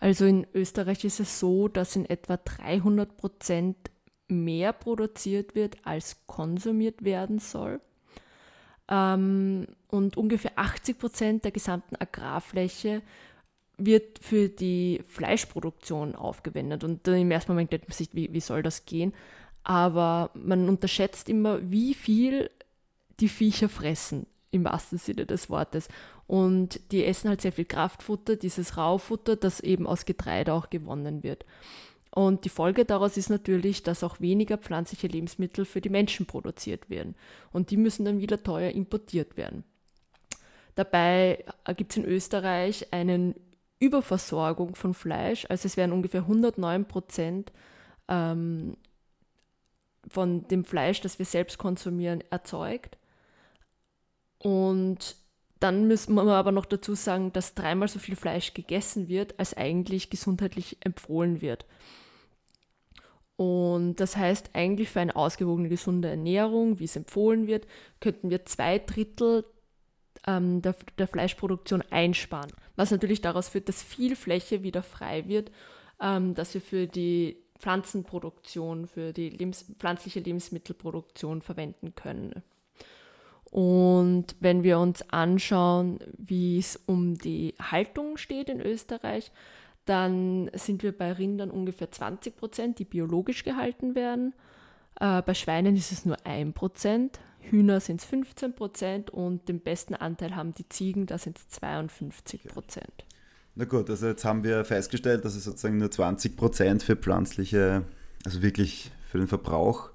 Also 0.00 0.24
in 0.24 0.46
Österreich 0.54 1.04
ist 1.04 1.20
es 1.20 1.38
so, 1.38 1.68
dass 1.68 1.96
in 1.96 2.06
etwa 2.06 2.36
300 2.36 3.16
Prozent 3.16 3.76
mehr 4.28 4.72
produziert 4.72 5.54
wird, 5.54 5.76
als 5.84 6.26
konsumiert 6.26 7.04
werden 7.04 7.38
soll. 7.38 7.80
Ähm, 8.88 9.66
und 9.88 10.16
ungefähr 10.16 10.52
80 10.56 10.98
Prozent 10.98 11.44
der 11.44 11.52
gesamten 11.52 11.96
Agrarfläche 11.96 13.02
wird 13.76 14.18
für 14.20 14.48
die 14.48 15.02
Fleischproduktion 15.08 16.14
aufgewendet. 16.14 16.84
Und 16.84 17.06
im 17.08 17.30
ersten 17.30 17.52
Moment 17.52 17.72
denkt 17.72 17.88
man 17.88 17.96
sich, 17.96 18.08
wie, 18.12 18.32
wie 18.32 18.40
soll 18.40 18.62
das 18.62 18.84
gehen? 18.84 19.12
aber 19.64 20.30
man 20.34 20.68
unterschätzt 20.68 21.28
immer, 21.28 21.58
wie 21.70 21.94
viel 21.94 22.50
die 23.18 23.28
Viecher 23.28 23.70
fressen, 23.70 24.26
im 24.50 24.64
wahrsten 24.64 24.98
Sinne 24.98 25.26
des 25.26 25.48
Wortes. 25.50 25.88
Und 26.26 26.80
die 26.92 27.04
essen 27.04 27.30
halt 27.30 27.40
sehr 27.40 27.52
viel 27.52 27.64
Kraftfutter, 27.64 28.36
dieses 28.36 28.76
Raufutter, 28.76 29.36
das 29.36 29.60
eben 29.60 29.86
aus 29.86 30.04
Getreide 30.04 30.52
auch 30.52 30.70
gewonnen 30.70 31.22
wird. 31.22 31.44
Und 32.14 32.44
die 32.44 32.48
Folge 32.48 32.84
daraus 32.84 33.16
ist 33.16 33.28
natürlich, 33.28 33.82
dass 33.82 34.04
auch 34.04 34.20
weniger 34.20 34.56
pflanzliche 34.56 35.08
Lebensmittel 35.08 35.64
für 35.64 35.80
die 35.80 35.88
Menschen 35.88 36.26
produziert 36.26 36.88
werden. 36.88 37.16
Und 37.50 37.72
die 37.72 37.76
müssen 37.76 38.04
dann 38.04 38.20
wieder 38.20 38.40
teuer 38.40 38.70
importiert 38.70 39.36
werden. 39.36 39.64
Dabei 40.76 41.44
gibt 41.76 41.90
es 41.90 41.96
in 41.96 42.04
Österreich 42.04 42.92
eine 42.92 43.34
Überversorgung 43.80 44.76
von 44.76 44.94
Fleisch. 44.94 45.44
Also 45.48 45.66
es 45.66 45.76
werden 45.76 45.90
ungefähr 45.90 46.20
109 46.20 46.84
Prozent 46.84 47.52
ähm, 48.06 48.76
von 50.06 50.46
dem 50.46 50.64
Fleisch, 50.64 51.00
das 51.00 51.18
wir 51.18 51.26
selbst 51.26 51.58
konsumieren, 51.58 52.22
erzeugt. 52.30 52.96
Und 54.38 55.16
dann 55.58 55.88
müssen 55.88 56.14
wir 56.14 56.22
aber 56.32 56.52
noch 56.52 56.66
dazu 56.66 56.94
sagen, 56.94 57.32
dass 57.32 57.54
dreimal 57.54 57.88
so 57.88 57.98
viel 57.98 58.14
Fleisch 58.14 58.54
gegessen 58.54 59.08
wird, 59.08 59.36
als 59.40 59.56
eigentlich 59.56 60.10
gesundheitlich 60.10 60.76
empfohlen 60.82 61.40
wird. 61.40 61.66
Und 63.36 63.96
das 63.96 64.16
heißt, 64.16 64.50
eigentlich 64.52 64.90
für 64.90 65.00
eine 65.00 65.16
ausgewogene, 65.16 65.68
gesunde 65.68 66.08
Ernährung, 66.08 66.78
wie 66.78 66.84
es 66.84 66.96
empfohlen 66.96 67.46
wird, 67.46 67.66
könnten 68.00 68.30
wir 68.30 68.46
zwei 68.46 68.78
Drittel 68.78 69.44
ähm, 70.26 70.62
der, 70.62 70.76
der, 70.98 71.08
Fleischproduktion 71.08 71.82
einsparen. 71.90 72.52
Was 72.76 72.92
natürlich 72.92 73.20
daraus 73.20 73.48
führt, 73.48 73.68
dass 73.68 73.82
viel 73.82 74.14
Fläche 74.14 74.62
wieder 74.62 74.82
frei 74.82 75.26
wird, 75.26 75.50
ähm, 76.00 76.34
dass 76.34 76.54
wir 76.54 76.60
für 76.60 76.86
die 76.86 77.38
Pflanzenproduktion, 77.58 78.86
für 78.86 79.12
die 79.12 79.30
Lebens 79.30 79.64
pflanzliche 79.78 80.20
Lebensmittelproduktion 80.20 81.42
verwenden 81.42 81.94
können. 81.94 82.42
Und 83.50 84.34
wenn 84.40 84.64
wir 84.64 84.78
uns 84.78 85.08
anschauen, 85.10 85.98
wie 86.18 86.58
es 86.58 86.76
um 86.86 87.14
die 87.16 87.54
Haltung 87.60 88.16
steht 88.16 88.48
in 88.48 88.60
Österreich, 88.60 89.30
dann 89.84 90.50
sind 90.54 90.82
wir 90.82 90.96
bei 90.96 91.12
Rindern 91.12 91.50
ungefähr 91.50 91.90
20 91.90 92.36
Prozent, 92.36 92.78
die 92.78 92.84
biologisch 92.84 93.44
gehalten 93.44 93.94
werden. 93.94 94.34
Äh, 95.00 95.22
bei 95.22 95.34
Schweinen 95.34 95.76
ist 95.76 95.92
es 95.92 96.04
nur 96.04 96.16
1 96.26 96.54
Prozent, 96.54 97.20
Hühner 97.50 97.80
sind 97.80 98.00
es 98.00 98.06
15 98.06 98.54
Prozent 98.54 99.10
und 99.10 99.48
den 99.48 99.60
besten 99.60 99.94
Anteil 99.94 100.34
haben 100.34 100.54
die 100.54 100.68
Ziegen, 100.68 101.06
da 101.06 101.18
sind 101.18 101.38
es 101.38 101.48
52 101.48 102.44
Prozent. 102.44 103.04
Na 103.54 103.64
gut, 103.66 103.88
also 103.88 104.06
jetzt 104.06 104.24
haben 104.24 104.42
wir 104.42 104.64
festgestellt, 104.64 105.24
dass 105.24 105.36
es 105.36 105.44
sozusagen 105.44 105.78
nur 105.78 105.90
20 105.90 106.36
Prozent 106.36 106.82
für 106.82 106.96
pflanzliche, 106.96 107.84
also 108.24 108.42
wirklich 108.42 108.90
für 109.08 109.18
den 109.18 109.28
Verbrauch 109.28 109.90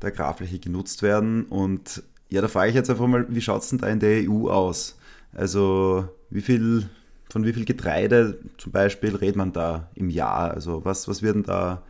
der 0.00 0.08
Agrarfläche 0.08 0.58
genutzt 0.58 1.02
werden. 1.02 1.44
Und 1.46 2.02
ja, 2.30 2.40
da 2.40 2.48
frage 2.48 2.70
ich 2.70 2.74
jetzt 2.74 2.88
einfach 2.88 3.06
mal, 3.06 3.26
wie 3.28 3.40
schaut 3.40 3.62
es 3.62 3.68
denn 3.68 3.78
da 3.78 3.88
in 3.88 4.00
der 4.00 4.30
EU 4.30 4.48
aus? 4.48 4.96
Also 5.32 6.08
wie 6.30 6.40
viel 6.40 6.88
von 7.28 7.44
wie 7.44 7.52
viel 7.52 7.64
Getreide 7.64 8.38
zum 8.58 8.72
Beispiel 8.72 9.16
redet 9.16 9.36
man 9.36 9.52
da 9.52 9.88
im 9.94 10.10
Jahr? 10.10 10.52
Also 10.52 10.84
was, 10.84 11.08
was 11.08 11.22
wird 11.22 11.36
denn 11.36 11.42
da 11.42 11.82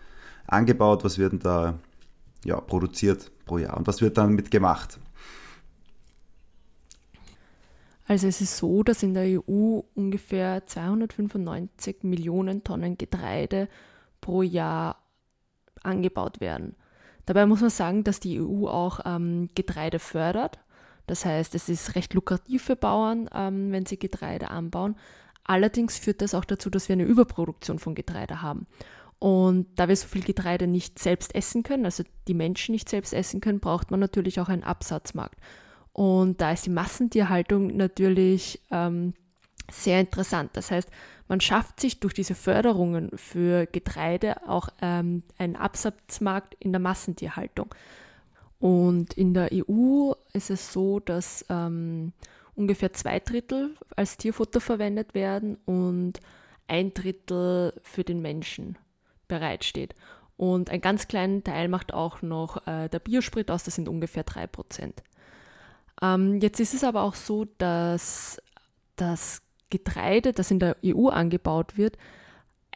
angebaut, 0.46 1.04
was 1.04 1.18
wird 1.18 1.32
denn 1.32 1.40
da 1.40 1.78
ja, 2.44 2.60
produziert 2.60 3.30
pro 3.44 3.58
Jahr 3.58 3.76
und 3.76 3.86
was 3.86 4.00
wird 4.00 4.16
damit 4.18 4.50
gemacht? 4.50 4.98
Also 8.08 8.28
es 8.28 8.40
ist 8.40 8.56
so, 8.56 8.82
dass 8.82 9.02
in 9.02 9.14
der 9.14 9.40
EU 9.40 9.80
ungefähr 9.94 10.64
295 10.64 12.04
Millionen 12.04 12.62
Tonnen 12.62 12.96
Getreide 12.96 13.68
pro 14.20 14.42
Jahr 14.42 14.96
angebaut 15.82 16.40
werden. 16.40 16.76
Dabei 17.26 17.46
muss 17.46 17.60
man 17.60 17.70
sagen, 17.70 18.04
dass 18.04 18.20
die 18.20 18.40
EU 18.40 18.68
auch 18.68 19.00
ähm, 19.04 19.48
Getreide 19.56 19.98
fördert. 19.98 20.60
Das 21.08 21.24
heißt, 21.24 21.54
es 21.56 21.68
ist 21.68 21.96
recht 21.96 22.14
lukrativ 22.14 22.62
für 22.62 22.76
Bauern, 22.76 23.28
ähm, 23.34 23.72
wenn 23.72 23.86
sie 23.86 23.98
Getreide 23.98 24.50
anbauen. 24.50 24.96
Allerdings 25.46 25.96
führt 25.98 26.22
das 26.22 26.34
auch 26.34 26.44
dazu, 26.44 26.70
dass 26.70 26.88
wir 26.88 26.94
eine 26.94 27.04
Überproduktion 27.04 27.78
von 27.78 27.94
Getreide 27.94 28.42
haben. 28.42 28.66
Und 29.18 29.66
da 29.76 29.88
wir 29.88 29.96
so 29.96 30.08
viel 30.08 30.22
Getreide 30.22 30.66
nicht 30.66 30.98
selbst 30.98 31.34
essen 31.34 31.62
können, 31.62 31.84
also 31.84 32.02
die 32.28 32.34
Menschen 32.34 32.72
nicht 32.72 32.88
selbst 32.88 33.14
essen 33.14 33.40
können, 33.40 33.60
braucht 33.60 33.90
man 33.90 34.00
natürlich 34.00 34.40
auch 34.40 34.48
einen 34.48 34.64
Absatzmarkt. 34.64 35.38
Und 35.92 36.40
da 36.40 36.52
ist 36.52 36.66
die 36.66 36.70
Massentierhaltung 36.70 37.76
natürlich 37.76 38.60
ähm, 38.70 39.14
sehr 39.70 40.00
interessant. 40.00 40.50
Das 40.54 40.70
heißt, 40.70 40.90
man 41.28 41.40
schafft 41.40 41.80
sich 41.80 42.00
durch 42.00 42.12
diese 42.12 42.34
Förderungen 42.34 43.10
für 43.16 43.66
Getreide 43.66 44.46
auch 44.48 44.68
ähm, 44.82 45.22
einen 45.38 45.56
Absatzmarkt 45.56 46.54
in 46.58 46.72
der 46.72 46.80
Massentierhaltung. 46.80 47.74
Und 48.58 49.14
in 49.14 49.32
der 49.32 49.50
EU 49.52 50.12
ist 50.32 50.50
es 50.50 50.72
so, 50.72 51.00
dass 51.00 51.44
ähm, 51.48 52.12
ungefähr 52.56 52.92
zwei 52.92 53.20
Drittel 53.20 53.76
als 53.94 54.16
Tierfutter 54.16 54.60
verwendet 54.60 55.14
werden 55.14 55.56
und 55.66 56.14
ein 56.68 56.92
Drittel 56.94 57.74
für 57.82 58.02
den 58.02 58.20
Menschen 58.20 58.76
bereitsteht. 59.28 59.94
Und 60.36 60.70
einen 60.70 60.82
ganz 60.82 61.08
kleinen 61.08 61.44
Teil 61.44 61.68
macht 61.68 61.94
auch 61.94 62.22
noch 62.22 62.66
äh, 62.66 62.88
der 62.88 62.98
Biosprit 62.98 63.50
aus, 63.50 63.64
das 63.64 63.76
sind 63.76 63.88
ungefähr 63.88 64.24
drei 64.24 64.46
Prozent. 64.46 65.02
Ähm, 66.02 66.40
jetzt 66.40 66.60
ist 66.60 66.74
es 66.74 66.84
aber 66.84 67.02
auch 67.02 67.14
so, 67.14 67.46
dass 67.58 68.40
das 68.96 69.42
Getreide, 69.70 70.32
das 70.32 70.50
in 70.50 70.58
der 70.58 70.76
EU 70.84 71.08
angebaut 71.08 71.76
wird, 71.76 71.96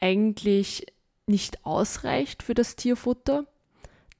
eigentlich 0.00 0.86
nicht 1.26 1.64
ausreicht 1.64 2.42
für 2.42 2.54
das 2.54 2.76
Tierfutter. 2.76 3.46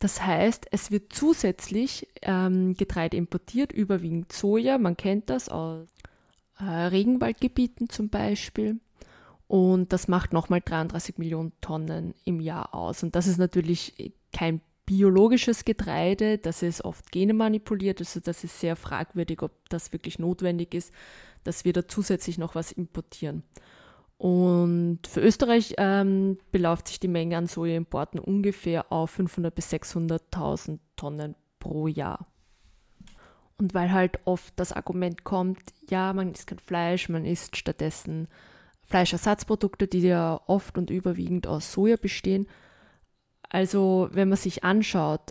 Das 0.00 0.24
heißt, 0.24 0.66
es 0.70 0.90
wird 0.90 1.12
zusätzlich 1.12 2.08
ähm, 2.22 2.74
Getreide 2.74 3.18
importiert, 3.18 3.70
überwiegend 3.70 4.32
Soja, 4.32 4.78
man 4.78 4.96
kennt 4.96 5.28
das 5.28 5.50
aus 5.50 5.86
äh, 6.58 6.64
Regenwaldgebieten 6.64 7.90
zum 7.90 8.08
Beispiel. 8.08 8.80
Und 9.46 9.92
das 9.92 10.08
macht 10.08 10.32
nochmal 10.32 10.62
33 10.64 11.18
Millionen 11.18 11.52
Tonnen 11.60 12.14
im 12.24 12.40
Jahr 12.40 12.74
aus. 12.74 13.02
Und 13.02 13.14
das 13.14 13.26
ist 13.26 13.36
natürlich 13.36 14.12
kein 14.32 14.62
biologisches 14.86 15.64
Getreide, 15.64 16.38
das 16.38 16.62
ist 16.62 16.84
oft 16.84 17.12
genmanipuliert, 17.12 18.00
also 18.00 18.20
das 18.20 18.42
ist 18.42 18.58
sehr 18.58 18.76
fragwürdig, 18.76 19.42
ob 19.42 19.52
das 19.68 19.92
wirklich 19.92 20.18
notwendig 20.18 20.74
ist, 20.74 20.92
dass 21.44 21.64
wir 21.64 21.72
da 21.72 21.86
zusätzlich 21.86 22.38
noch 22.38 22.54
was 22.54 22.72
importieren. 22.72 23.44
Und 24.20 24.98
für 25.06 25.22
Österreich 25.22 25.76
ähm, 25.78 26.36
beläuft 26.52 26.88
sich 26.88 27.00
die 27.00 27.08
Menge 27.08 27.38
an 27.38 27.46
Sojaimporten 27.46 28.20
ungefähr 28.20 28.92
auf 28.92 29.18
500.000 29.18 29.50
bis 29.50 29.72
600.000 29.72 30.78
Tonnen 30.94 31.36
pro 31.58 31.86
Jahr. 31.86 32.26
Und 33.56 33.72
weil 33.72 33.90
halt 33.90 34.18
oft 34.26 34.52
das 34.56 34.72
Argument 34.72 35.24
kommt, 35.24 35.60
ja, 35.88 36.12
man 36.12 36.32
isst 36.32 36.48
kein 36.48 36.58
Fleisch, 36.58 37.08
man 37.08 37.24
isst 37.24 37.56
stattdessen 37.56 38.28
Fleischersatzprodukte, 38.82 39.88
die 39.88 40.02
ja 40.02 40.38
oft 40.46 40.76
und 40.76 40.90
überwiegend 40.90 41.46
aus 41.46 41.72
Soja 41.72 41.96
bestehen, 41.96 42.46
also 43.48 44.10
wenn 44.12 44.28
man 44.28 44.36
sich 44.36 44.64
anschaut, 44.64 45.30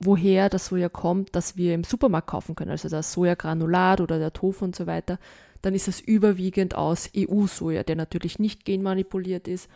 woher 0.00 0.48
das 0.48 0.68
Soja 0.68 0.88
kommt, 0.88 1.36
das 1.36 1.58
wir 1.58 1.74
im 1.74 1.84
Supermarkt 1.84 2.28
kaufen 2.28 2.54
können, 2.54 2.70
also 2.70 2.88
das 2.88 3.12
Sojagranulat 3.12 4.00
oder 4.00 4.18
der 4.18 4.32
Tofu 4.32 4.64
und 4.64 4.74
so 4.74 4.86
weiter, 4.86 5.18
dann 5.62 5.74
ist 5.74 5.88
es 5.88 6.00
überwiegend 6.00 6.74
aus 6.74 7.08
EU-Soja, 7.16 7.84
der 7.84 7.96
natürlich 7.96 8.38
nicht 8.38 8.64
genmanipuliert 8.64 9.48
ist 9.48 9.68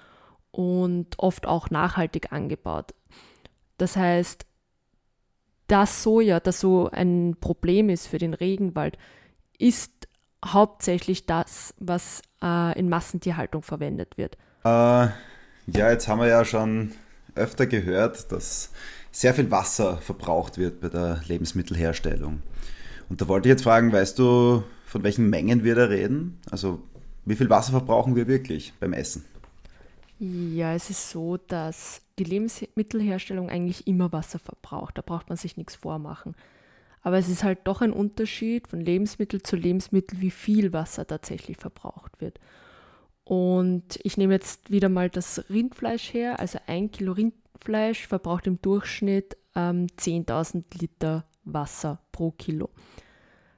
und 0.51 1.19
oft 1.19 1.47
auch 1.47 1.71
nachhaltig 1.71 2.33
angebaut. 2.33 2.95
Das 3.79 3.97
heißt, 3.97 4.47
das 5.69 6.03
Soja, 6.03 6.41
das 6.41 6.61
so 6.61 6.91
ein 6.91 7.37
Problem 7.41 7.89
ist 7.89 8.07
für 8.07 8.19
den 8.19 8.35
Regenwald, 8.35 8.99
ist 9.59 10.09
hauptsächlich 10.45 11.27
das, 11.27 11.75
was 11.79 12.23
äh, 12.43 12.79
in 12.79 12.89
Massentierhaltung 12.89 13.63
verwendet 13.63 14.17
wird. 14.17 14.37
Äh, 14.65 14.69
ja, 14.69 15.91
jetzt 15.91 16.09
haben 16.09 16.21
wir 16.21 16.29
ja 16.29 16.45
schon 16.45 16.93
öfter 17.35 17.67
gehört, 17.67 18.31
dass 18.33 18.71
sehr 19.11 19.35
viel 19.35 19.51
Wasser 19.51 19.99
verbraucht 19.99 20.59
wird 20.59 20.81
bei 20.81 20.89
der 20.89 21.21
Lebensmittelherstellung. 21.27 22.43
Und 23.09 23.21
da 23.21 23.29
wollte 23.29 23.49
ich 23.49 23.53
jetzt 23.53 23.63
fragen, 23.63 23.93
weißt 23.93 24.19
du, 24.19 24.63
von 24.87 25.03
welchen 25.03 25.29
Mengen 25.29 25.65
wir 25.65 25.75
da 25.75 25.85
reden? 25.85 26.39
Also 26.51 26.81
wie 27.25 27.37
viel 27.37 27.51
Wasser 27.51 27.73
verbrauchen 27.73 28.15
wir 28.15 28.29
wirklich 28.29 28.73
beim 28.81 28.93
Essen? 28.93 29.25
Ja, 30.19 30.73
es 30.73 30.89
ist 30.89 31.11
so, 31.11 31.37
dass 31.37 32.01
die 32.19 32.25
Lebensmittelherstellung 32.25 33.51
eigentlich 33.51 33.87
immer 33.87 34.13
Wasser 34.13 34.39
verbraucht. 34.39 34.97
Da 34.97 35.03
braucht 35.03 35.29
man 35.29 35.37
sich 35.37 35.57
nichts 35.57 35.75
vormachen. 35.75 36.35
Aber 37.03 37.19
es 37.19 37.29
ist 37.29 37.45
halt 37.45 37.59
doch 37.65 37.83
ein 37.83 37.93
Unterschied 37.93 38.69
von 38.69 38.81
Lebensmittel 38.81 39.43
zu 39.43 39.57
Lebensmittel, 39.57 40.21
wie 40.21 40.31
viel 40.31 40.73
Wasser 40.73 41.07
tatsächlich 41.07 41.59
verbraucht 41.59 42.21
wird. 42.21 42.41
Und 43.25 43.99
ich 44.05 44.17
nehme 44.17 44.35
jetzt 44.35 44.71
wieder 44.71 44.89
mal 44.89 45.11
das 45.11 45.45
Rindfleisch 45.51 46.15
her. 46.15 46.39
Also 46.41 46.59
ein 46.67 46.93
Kilo 46.93 47.13
Rindfleisch 47.13 48.07
verbraucht 48.07 48.47
im 48.47 48.63
Durchschnitt 48.63 49.37
ähm, 49.57 49.89
10.000 49.99 50.65
Liter 50.81 51.27
Wasser 51.45 52.01
pro 52.13 52.31
Kilo. 52.31 52.71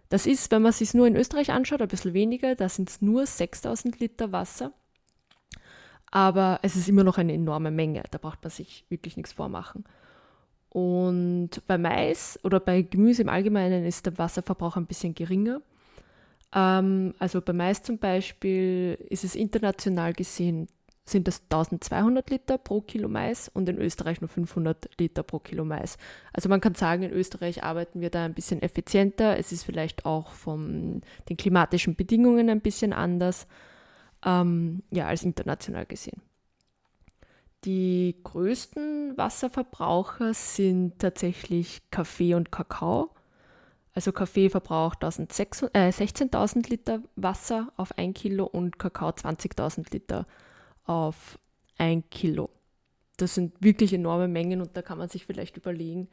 Das 0.09 0.27
ist, 0.27 0.51
wenn 0.51 0.63
man 0.63 0.71
es 0.71 0.79
sich 0.79 0.95
nur 0.95 1.07
in 1.07 1.17
Österreich 1.17 1.51
anschaut, 1.51 1.83
ein 1.83 1.89
bisschen 1.89 2.15
weniger. 2.15 2.55
Da 2.55 2.69
sind 2.69 2.89
es 2.89 3.03
nur 3.03 3.25
6.000 3.25 3.99
Liter 3.99 4.33
Wasser. 4.33 4.73
Aber 6.11 6.61
es 6.63 6.77
ist 6.77 6.89
immer 6.89 7.05
noch 7.05 7.19
eine 7.19 7.35
enorme 7.35 7.71
Menge. 7.71 8.03
Da 8.11 8.19
braucht 8.19 8.43
man 8.43 8.51
sich 8.51 8.87
wirklich 8.89 9.17
nichts 9.17 9.33
vormachen. 9.33 9.85
Und 10.71 11.51
bei 11.67 11.77
Mais 11.77 12.39
oder 12.43 12.61
bei 12.61 12.83
Gemüse 12.83 13.23
im 13.23 13.29
Allgemeinen 13.29 13.85
ist 13.85 14.07
der 14.07 14.17
Wasserverbrauch 14.17 14.77
ein 14.77 14.87
bisschen 14.87 15.15
geringer. 15.15 15.61
Ähm, 16.55 17.15
also 17.19 17.41
bei 17.41 17.53
Mais 17.53 17.83
zum 17.83 17.99
Beispiel 17.99 18.99
ist 19.11 19.25
es 19.25 19.35
international 19.35 20.13
gesehen, 20.15 20.69
sind 21.09 21.29
das 21.29 21.43
1200 21.51 22.31
Liter 22.31 22.59
pro 22.59 22.81
Kilo 22.81 23.09
Mais 23.09 23.49
und 23.49 23.69
in 23.69 23.79
Österreich 23.79 24.21
nur 24.21 24.29
500 24.29 24.91
Liter 24.99 25.23
pro 25.23 25.39
Kilo 25.39 25.65
Mais. 25.65 25.97
Also 26.33 26.49
man 26.49 26.61
kann 26.61 26.75
sagen, 26.75 27.03
in 27.03 27.13
Österreich 27.13 27.65
arbeiten 27.65 28.01
wir 28.01 28.11
da 28.11 28.25
ein 28.25 28.35
bisschen 28.35 28.63
effizienter. 28.63 29.39
Es 29.39 29.53
ist 29.53 29.65
vielleicht 29.65 30.05
auch 30.05 30.33
von 30.33 31.03
den 31.29 31.37
klimatischen 31.37 31.97
Bedingungen 31.97 32.51
ein 32.51 32.61
bisschen 32.61 32.93
anders, 32.93 33.47
ähm, 34.25 34.83
ja, 34.91 35.07
als 35.07 35.23
international 35.23 35.87
gesehen. 35.87 36.23
Die 37.65 38.17
größten 38.23 39.17
Wasserverbraucher 39.17 40.33
sind 40.33 41.01
tatsächlich 41.01 41.83
Kaffee 41.91 42.35
und 42.35 42.53
Kakao. 42.53 43.11
Also 43.95 44.13
Kaffee 44.13 44.49
verbraucht 44.49 45.03
äh, 45.03 45.07
16.000 45.09 46.71
Liter 46.71 47.03
Wasser 47.17 47.73
auf 47.77 47.99
ein 47.99 48.15
Kilo 48.15 48.45
und 48.45 48.79
Kakao 48.79 49.09
20.000 49.09 49.93
Liter 49.93 50.27
auf 50.89 51.39
ein 51.77 52.09
Kilo. 52.11 52.51
Das 53.17 53.35
sind 53.35 53.55
wirklich 53.61 53.93
enorme 53.93 54.29
Mengen 54.29 54.61
und 54.61 54.77
da 54.77 54.83
kann 54.83 54.99
man 54.99 55.09
sich 55.09 55.27
vielleicht 55.27 55.57
überlegen, 55.57 56.09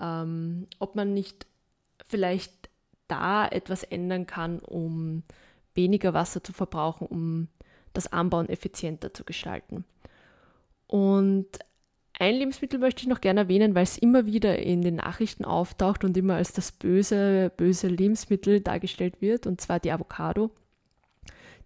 ähm, 0.00 0.66
ob 0.78 0.94
man 0.94 1.14
nicht 1.14 1.46
vielleicht 2.08 2.70
da 3.08 3.46
etwas 3.46 3.84
ändern 3.84 4.26
kann, 4.26 4.58
um 4.58 5.22
weniger 5.74 6.14
Wasser 6.14 6.42
zu 6.42 6.52
verbrauchen, 6.52 7.06
um 7.06 7.48
das 7.92 8.12
Anbauen 8.12 8.48
effizienter 8.48 9.14
zu 9.14 9.24
gestalten. 9.24 9.84
Und 10.86 11.58
ein 12.18 12.34
Lebensmittel 12.34 12.78
möchte 12.78 13.02
ich 13.02 13.08
noch 13.08 13.20
gerne 13.20 13.40
erwähnen, 13.40 13.74
weil 13.74 13.84
es 13.84 13.98
immer 13.98 14.26
wieder 14.26 14.58
in 14.58 14.82
den 14.82 14.96
Nachrichten 14.96 15.44
auftaucht 15.44 16.04
und 16.04 16.16
immer 16.16 16.34
als 16.34 16.52
das 16.52 16.72
böse, 16.72 17.50
böse 17.56 17.88
Lebensmittel 17.88 18.60
dargestellt 18.60 19.20
wird, 19.20 19.46
und 19.46 19.60
zwar 19.60 19.80
die 19.80 19.92
Avocado. 19.92 20.50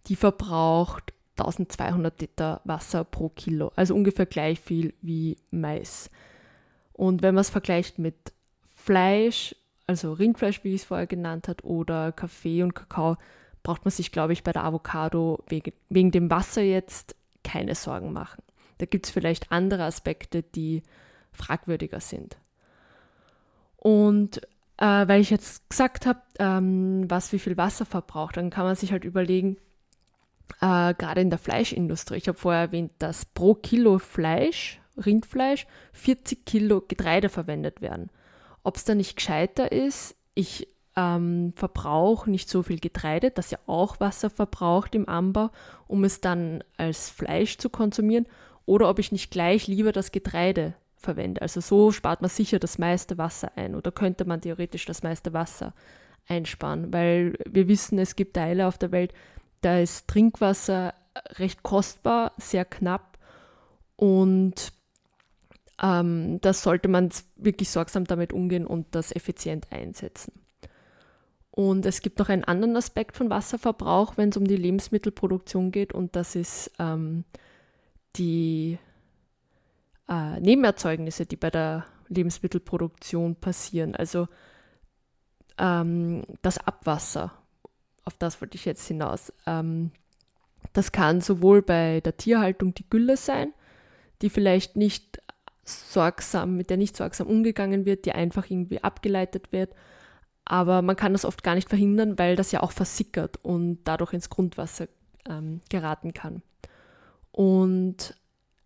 Die 0.07 0.17
verbraucht 0.17 1.13
1200 1.39 2.21
Liter 2.21 2.61
Wasser 2.65 3.05
pro 3.05 3.29
Kilo, 3.31 3.73
also 3.77 3.95
ungefähr 3.95 4.27
gleich 4.27 4.61
viel 4.61 4.95
wie 5.03 5.37
Mais. 5.51 6.11
Und 6.93 7.23
wenn 7.23 7.35
man 7.35 7.43
es 7.43 7.51
vergleicht 7.51 7.99
mit 7.99 8.17
Fleisch, 8.75 9.55
also 9.87 10.13
Rindfleisch, 10.13 10.65
wie 10.65 10.75
ich 10.75 10.83
es 10.83 10.87
vorher 10.87 11.07
genannt 11.07 11.49
habe, 11.49 11.65
oder 11.65 12.13
Kaffee 12.13 12.63
und 12.63 12.75
Kakao, 12.75 13.17
braucht 13.63 13.85
man 13.85 13.93
sich, 13.93 14.13
glaube 14.13 14.33
ich, 14.33 14.45
bei 14.45 14.53
der 14.53 14.65
Avocado 14.65 15.43
wegen, 15.49 15.73
wegen 15.89 16.11
dem 16.11 16.31
Wasser 16.31 16.63
jetzt 16.63 17.17
keine 17.45 17.75
Sorgen 17.75 18.13
machen. 18.13 18.43
Da 18.79 18.87
gibt 18.87 19.07
es 19.07 19.13
vielleicht 19.13 19.53
andere 19.53 19.85
Aspekte, 19.85 20.43
die 20.43 20.83
fragwürdiger 21.33 22.01
sind. 22.01 22.37
Und 23.77 24.41
Äh, 24.79 25.09
weil 25.09 25.23
ich 25.23 25.31
jetzt 25.31 25.71
gesagt 25.71 26.05
habe, 26.05 26.21
ähm, 26.39 27.11
was 27.11 27.33
wie 27.33 27.39
viel 27.39 27.57
Wasser 27.57 27.87
verbraucht, 27.87 28.37
dann 28.37 28.51
kann 28.51 28.67
man 28.67 28.77
sich 28.77 28.93
halt 28.93 29.05
überlegen, 29.05 29.57
äh, 30.61 30.95
gerade 30.95 31.21
in 31.21 31.31
der 31.31 31.39
Fleischindustrie, 31.39 32.17
ich 32.17 32.29
habe 32.29 32.39
vorher 32.39 32.63
erwähnt, 32.63 32.93
dass 32.99 33.25
pro 33.25 33.55
Kilo 33.55 33.99
Fleisch, 33.99 34.81
Rindfleisch, 34.97 35.67
40 35.93 36.45
Kilo 36.45 36.83
Getreide 36.87 37.29
verwendet 37.29 37.81
werden. 37.81 38.11
Ob 38.63 38.77
es 38.77 38.85
da 38.85 38.95
nicht 38.95 39.17
gescheiter 39.17 39.71
ist, 39.71 40.17
ich 40.35 40.69
ähm, 40.97 41.53
verbrauche 41.55 42.31
nicht 42.31 42.49
so 42.49 42.63
viel 42.63 42.81
Getreide, 42.81 43.31
das 43.31 43.51
ja 43.51 43.59
auch 43.67 44.01
Wasser 44.01 44.31
verbraucht 44.31 44.95
im 44.95 45.09
Anbau, 45.09 45.51
um 45.87 46.05
es 46.05 46.21
dann 46.21 46.65
als 46.77 47.11
Fleisch 47.11 47.59
zu 47.59 47.69
konsumieren, 47.69 48.27
oder 48.65 48.89
ob 48.89 48.99
ich 48.99 49.13
nicht 49.13 49.31
gleich 49.31 49.69
lieber 49.69 49.93
das 49.93 50.11
Getreide 50.11 50.75
verwende. 50.97 51.43
Also 51.43 51.61
so 51.61 51.93
spart 51.93 52.23
man 52.23 52.31
sicher 52.31 52.59
das 52.59 52.79
meiste 52.79 53.19
Wasser 53.19 53.53
ein 53.57 53.75
oder 53.75 53.93
könnte 53.93 54.25
man 54.25 54.41
theoretisch 54.41 54.87
das 54.87 55.03
meiste 55.03 55.33
Wasser 55.33 55.75
einsparen, 56.27 56.93
weil 56.93 57.39
wir 57.49 57.69
wissen, 57.69 57.99
es 57.99 58.17
gibt 58.17 58.35
Teile 58.35 58.67
auf 58.67 58.79
der 58.79 58.91
Welt, 58.91 59.13
da 59.67 59.81
ist 59.81 60.07
Trinkwasser 60.07 60.95
recht 61.39 61.65
kostbar, 61.65 62.33
sehr 62.39 62.65
knapp 62.65 63.19
und 63.97 64.73
ähm, 65.83 66.41
da 66.41 66.53
sollte 66.53 66.87
man 66.87 67.11
wirklich 67.35 67.71
sorgsam 67.71 68.05
damit 68.05 68.33
umgehen 68.33 68.65
und 68.65 68.87
das 68.95 69.11
effizient 69.11 69.73
einsetzen. 69.73 70.33
Und 71.51 71.85
es 71.85 72.01
gibt 72.01 72.21
noch 72.21 72.29
einen 72.29 72.45
anderen 72.45 72.77
Aspekt 72.77 73.17
von 73.17 73.29
Wasserverbrauch, 73.29 74.17
wenn 74.17 74.29
es 74.29 74.37
um 74.37 74.47
die 74.47 74.57
Lebensmittelproduktion 74.57 75.73
geht, 75.73 75.93
und 75.93 76.15
das 76.15 76.37
ist 76.37 76.71
ähm, 76.79 77.25
die 78.15 78.79
äh, 80.09 80.39
Nebenerzeugnisse, 80.39 81.27
die 81.27 81.37
bei 81.37 81.51
der 81.51 81.87
Lebensmittelproduktion 82.07 83.35
passieren. 83.35 83.97
Also 83.97 84.29
ähm, 85.59 86.23
das 86.43 86.59
Abwasser, 86.59 87.33
auf 88.07 88.17
das 88.17 88.41
wollte 88.41 88.57
ich 88.57 88.65
jetzt 88.65 88.87
hinaus. 88.89 89.33
Ähm, 89.47 89.91
das 90.73 90.93
kann 90.93 91.21
sowohl 91.21 91.61
bei 91.61 92.01
der 92.01 92.17
Tierhaltung 92.17 92.73
die 92.73 92.89
Gülle 92.89 93.19
sein, 93.19 93.53
die 94.23 94.31
vielleicht 94.31 94.77
nicht 94.77 95.21
sorgsam, 95.65 96.57
mit 96.57 96.71
der 96.71 96.79
nicht 96.79 96.97
sorgsam 96.97 97.27
umgegangen 97.27 97.85
wird, 97.85 98.07
die 98.07 98.13
einfach 98.13 98.49
irgendwie 98.49 98.83
abgeleitet 98.83 99.53
wird 99.53 99.75
aber 100.49 100.81
man 100.81 100.97
kann 100.97 101.13
das 101.13 101.25
oft 101.25 101.43
gar 101.43 101.57
nicht 101.57 101.69
verhindern, 101.69 102.19
weil 102.19 102.37
das 102.37 102.53
ja 102.53 102.63
auch 102.63 102.71
versickert 102.71 103.39
und 103.43 103.81
dadurch 103.85 104.13
ins 104.13 104.31
Grundwasser 104.31 104.87
ähm, 105.29 105.61
geraten 105.69 106.15
kann. 106.15 106.41
Und 107.33 108.17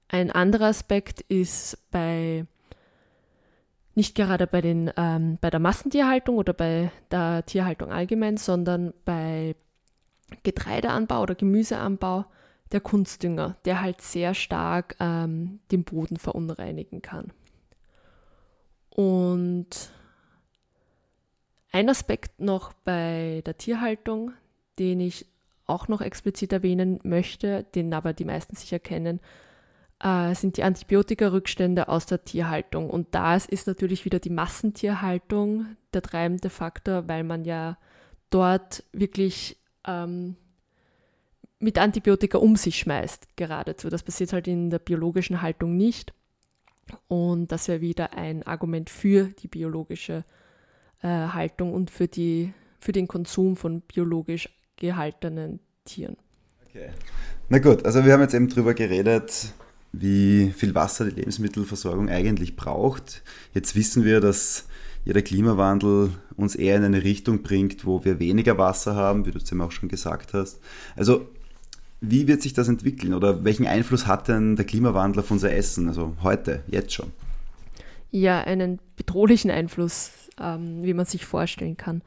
ein 0.08 0.30
anderer 0.30 0.66
Aspekt 0.66 1.22
ist 1.22 1.78
bei 1.90 2.44
nicht 3.94 4.14
gerade 4.14 4.46
bei, 4.46 4.60
den, 4.60 4.90
ähm, 4.96 5.38
bei 5.40 5.50
der 5.50 5.60
Massentierhaltung 5.60 6.36
oder 6.36 6.52
bei 6.52 6.90
der 7.10 7.44
Tierhaltung 7.44 7.92
allgemein, 7.92 8.36
sondern 8.36 8.92
bei 9.04 9.56
Getreideanbau 10.42 11.22
oder 11.22 11.34
Gemüseanbau 11.34 12.24
der 12.72 12.80
Kunstdünger, 12.80 13.56
der 13.64 13.82
halt 13.82 14.00
sehr 14.00 14.34
stark 14.34 14.96
ähm, 15.00 15.60
den 15.72 15.84
Boden 15.84 16.16
verunreinigen 16.16 17.02
kann. 17.02 17.32
Und 18.90 19.90
ein 21.72 21.88
Aspekt 21.88 22.40
noch 22.40 22.72
bei 22.72 23.42
der 23.46 23.56
Tierhaltung, 23.56 24.32
den 24.78 25.00
ich 25.00 25.26
auch 25.66 25.88
noch 25.88 26.00
explizit 26.00 26.52
erwähnen 26.52 26.98
möchte, 27.02 27.64
den 27.74 27.94
aber 27.94 28.12
die 28.12 28.24
meisten 28.24 28.56
sicher 28.56 28.78
kennen, 28.78 29.20
äh, 30.02 30.34
sind 30.34 30.56
die 30.56 30.62
Antibiotika-Rückstände 30.62 31.88
aus 31.88 32.06
der 32.06 32.22
Tierhaltung. 32.22 32.90
Und 32.90 33.14
da 33.14 33.36
ist 33.36 33.66
natürlich 33.66 34.04
wieder 34.04 34.18
die 34.18 34.30
Massentierhaltung 34.30 35.76
der 35.92 36.02
treibende 36.02 36.50
Faktor, 36.50 37.08
weil 37.08 37.24
man 37.24 37.44
ja 37.44 37.78
dort 38.30 38.84
wirklich 38.92 39.58
ähm, 39.86 40.36
mit 41.58 41.78
Antibiotika 41.78 42.38
um 42.38 42.56
sich 42.56 42.78
schmeißt, 42.78 43.36
geradezu. 43.36 43.88
Das 43.88 44.02
passiert 44.02 44.32
halt 44.32 44.48
in 44.48 44.70
der 44.70 44.78
biologischen 44.78 45.42
Haltung 45.42 45.76
nicht. 45.76 46.14
Und 47.06 47.52
das 47.52 47.68
wäre 47.68 47.80
wieder 47.80 48.14
ein 48.14 48.42
Argument 48.42 48.90
für 48.90 49.24
die 49.24 49.48
biologische 49.48 50.14
Haltung 50.14 50.40
äh, 51.02 51.08
Haltung 51.08 51.72
und 51.72 51.90
für, 51.90 52.08
die, 52.08 52.52
für 52.78 52.92
den 52.92 53.08
Konsum 53.08 53.56
von 53.56 53.80
biologisch 53.80 54.48
gehaltenen 54.76 55.60
Tieren. 55.84 56.16
Okay. 56.66 56.90
Na 57.48 57.58
gut, 57.58 57.84
also 57.84 58.04
wir 58.04 58.12
haben 58.12 58.20
jetzt 58.20 58.34
eben 58.34 58.48
darüber 58.48 58.74
geredet, 58.74 59.52
wie 59.92 60.52
viel 60.56 60.74
Wasser 60.74 61.06
die 61.06 61.16
Lebensmittelversorgung 61.16 62.08
eigentlich 62.08 62.56
braucht. 62.56 63.22
Jetzt 63.54 63.74
wissen 63.74 64.04
wir, 64.04 64.20
dass 64.20 64.66
der 65.04 65.22
Klimawandel 65.22 66.10
uns 66.36 66.54
eher 66.54 66.76
in 66.76 66.84
eine 66.84 67.02
Richtung 67.02 67.42
bringt, 67.42 67.86
wo 67.86 68.04
wir 68.04 68.20
weniger 68.20 68.58
Wasser 68.58 68.94
haben, 68.94 69.26
wie 69.26 69.30
du 69.30 69.38
es 69.38 69.50
eben 69.50 69.60
auch 69.60 69.72
schon 69.72 69.88
gesagt 69.88 70.34
hast. 70.34 70.60
Also 70.94 71.28
wie 72.00 72.28
wird 72.28 72.42
sich 72.42 72.52
das 72.52 72.68
entwickeln 72.68 73.14
oder 73.14 73.44
welchen 73.44 73.66
Einfluss 73.66 74.06
hat 74.06 74.28
denn 74.28 74.56
der 74.56 74.64
Klimawandel 74.64 75.20
auf 75.20 75.30
unser 75.30 75.52
Essen, 75.52 75.88
also 75.88 76.16
heute, 76.22 76.62
jetzt 76.68 76.94
schon? 76.94 77.12
Ja, 78.10 78.40
einen 78.40 78.78
bedrohlichen 78.96 79.50
Einfluss 79.50 80.12
ähm, 80.40 80.82
wie 80.82 80.94
man 80.94 81.06
sich 81.06 81.24
vorstellen 81.26 81.76
kann. 81.76 82.02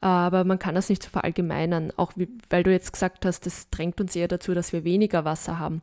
Aber 0.00 0.44
man 0.44 0.58
kann 0.58 0.74
das 0.74 0.88
nicht 0.88 1.02
so 1.02 1.10
verallgemeinern, 1.10 1.92
auch 1.96 2.12
wie, 2.16 2.28
weil 2.50 2.62
du 2.62 2.72
jetzt 2.72 2.92
gesagt 2.92 3.24
hast, 3.24 3.46
das 3.46 3.70
drängt 3.70 4.00
uns 4.00 4.16
eher 4.16 4.28
dazu, 4.28 4.54
dass 4.54 4.72
wir 4.72 4.84
weniger 4.84 5.24
Wasser 5.24 5.58
haben. 5.58 5.82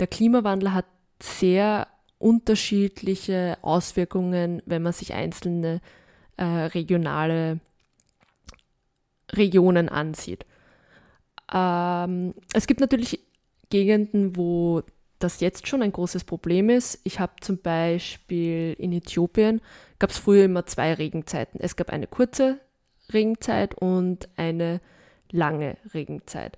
Der 0.00 0.06
Klimawandel 0.06 0.72
hat 0.72 0.86
sehr 1.22 1.86
unterschiedliche 2.18 3.58
Auswirkungen, 3.62 4.62
wenn 4.66 4.82
man 4.82 4.92
sich 4.92 5.12
einzelne 5.12 5.80
äh, 6.36 6.44
regionale 6.44 7.60
Regionen 9.32 9.88
ansieht. 9.88 10.46
Ähm, 11.52 12.34
es 12.52 12.66
gibt 12.66 12.80
natürlich 12.80 13.20
Gegenden, 13.68 14.36
wo 14.36 14.82
das 15.18 15.40
jetzt 15.40 15.68
schon 15.68 15.82
ein 15.82 15.92
großes 15.92 16.24
Problem 16.24 16.70
ist. 16.70 16.98
Ich 17.04 17.20
habe 17.20 17.32
zum 17.40 17.58
Beispiel 17.58 18.74
in 18.78 18.92
Äthiopien 18.92 19.60
gab 19.98 20.10
es 20.10 20.18
früher 20.18 20.46
immer 20.46 20.64
zwei 20.64 20.94
Regenzeiten. 20.94 21.60
Es 21.60 21.76
gab 21.76 21.90
eine 21.90 22.06
kurze 22.06 22.58
Regenzeit 23.12 23.74
und 23.74 24.28
eine 24.36 24.80
lange 25.30 25.76
Regenzeit. 25.92 26.56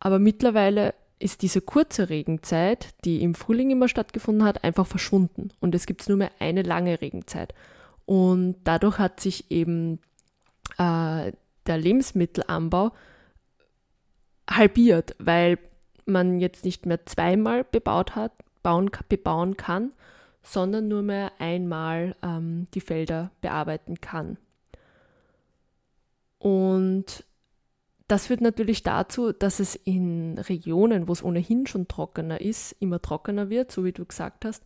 Aber 0.00 0.18
mittlerweile 0.18 0.94
ist 1.20 1.42
diese 1.42 1.60
kurze 1.60 2.08
Regenzeit, 2.08 2.88
die 3.04 3.22
im 3.22 3.34
Frühling 3.34 3.70
immer 3.70 3.88
stattgefunden 3.88 4.44
hat, 4.44 4.64
einfach 4.64 4.86
verschwunden. 4.86 5.50
Und 5.60 5.74
es 5.74 5.86
gibt 5.86 6.08
nur 6.08 6.16
mehr 6.16 6.32
eine 6.40 6.62
lange 6.62 7.00
Regenzeit. 7.00 7.54
Und 8.06 8.56
dadurch 8.64 8.98
hat 8.98 9.20
sich 9.20 9.50
eben 9.50 10.00
äh, 10.78 11.32
der 11.66 11.78
Lebensmittelanbau 11.78 12.92
halbiert, 14.48 15.14
weil 15.18 15.58
man 16.06 16.40
jetzt 16.40 16.64
nicht 16.64 16.86
mehr 16.86 17.04
zweimal 17.06 17.64
bebaut 17.64 18.16
hat, 18.16 18.32
bauen, 18.62 18.90
bebauen 19.08 19.56
kann, 19.56 19.92
sondern 20.42 20.88
nur 20.88 21.02
mehr 21.02 21.32
einmal 21.38 22.16
ähm, 22.22 22.66
die 22.74 22.80
Felder 22.80 23.30
bearbeiten 23.42 24.00
kann. 24.00 24.38
Und 26.38 27.24
das 28.10 28.26
führt 28.26 28.40
natürlich 28.40 28.82
dazu, 28.82 29.32
dass 29.32 29.60
es 29.60 29.76
in 29.76 30.36
Regionen, 30.38 31.06
wo 31.06 31.12
es 31.12 31.22
ohnehin 31.22 31.66
schon 31.66 31.86
trockener 31.86 32.40
ist, 32.40 32.72
immer 32.80 33.00
trockener 33.00 33.50
wird, 33.50 33.70
so 33.70 33.84
wie 33.84 33.92
du 33.92 34.04
gesagt 34.04 34.44
hast, 34.44 34.64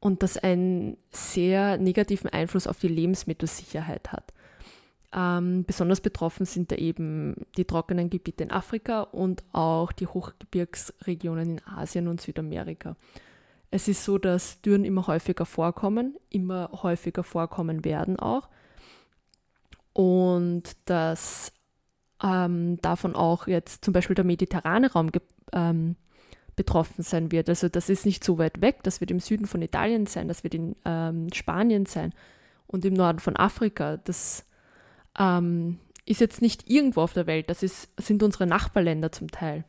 und 0.00 0.22
das 0.22 0.36
einen 0.36 0.98
sehr 1.10 1.78
negativen 1.78 2.28
Einfluss 2.28 2.66
auf 2.66 2.78
die 2.78 2.88
Lebensmittelsicherheit 2.88 4.12
hat. 4.12 4.34
Ähm, 5.14 5.64
besonders 5.64 6.02
betroffen 6.02 6.44
sind 6.44 6.72
da 6.72 6.76
eben 6.76 7.46
die 7.56 7.64
trockenen 7.64 8.10
Gebiete 8.10 8.42
in 8.42 8.50
Afrika 8.50 9.02
und 9.02 9.44
auch 9.52 9.92
die 9.92 10.06
Hochgebirgsregionen 10.06 11.52
in 11.52 11.66
Asien 11.66 12.06
und 12.06 12.20
Südamerika. 12.20 12.96
Es 13.70 13.88
ist 13.88 14.04
so, 14.04 14.18
dass 14.18 14.60
Dürren 14.60 14.84
immer 14.84 15.06
häufiger 15.06 15.46
vorkommen, 15.46 16.16
immer 16.28 16.70
häufiger 16.82 17.24
vorkommen 17.24 17.84
werden 17.84 18.18
auch. 18.18 18.48
Und 19.94 20.76
dass 20.84 21.52
ähm, 22.24 22.80
davon 22.80 23.14
auch 23.14 23.46
jetzt 23.46 23.84
zum 23.84 23.92
Beispiel 23.92 24.16
der 24.16 24.24
mediterrane 24.24 24.90
Raum 24.90 25.10
ähm, 25.52 25.96
betroffen 26.56 27.02
sein 27.02 27.30
wird. 27.30 27.48
Also 27.48 27.68
das 27.68 27.90
ist 27.90 28.06
nicht 28.06 28.24
so 28.24 28.38
weit 28.38 28.60
weg, 28.60 28.82
das 28.82 29.00
wird 29.00 29.10
im 29.10 29.20
Süden 29.20 29.46
von 29.46 29.60
Italien 29.60 30.06
sein, 30.06 30.28
das 30.28 30.42
wird 30.42 30.54
in 30.54 30.74
ähm, 30.84 31.28
Spanien 31.32 31.84
sein 31.84 32.14
und 32.66 32.84
im 32.84 32.94
Norden 32.94 33.18
von 33.18 33.36
Afrika. 33.36 33.98
Das 33.98 34.46
ähm, 35.18 35.78
ist 36.06 36.20
jetzt 36.20 36.40
nicht 36.40 36.70
irgendwo 36.70 37.02
auf 37.02 37.12
der 37.12 37.26
Welt, 37.26 37.50
das 37.50 37.62
ist, 37.62 37.88
sind 38.00 38.22
unsere 38.22 38.46
Nachbarländer 38.46 39.12
zum 39.12 39.30
Teil. 39.30 39.64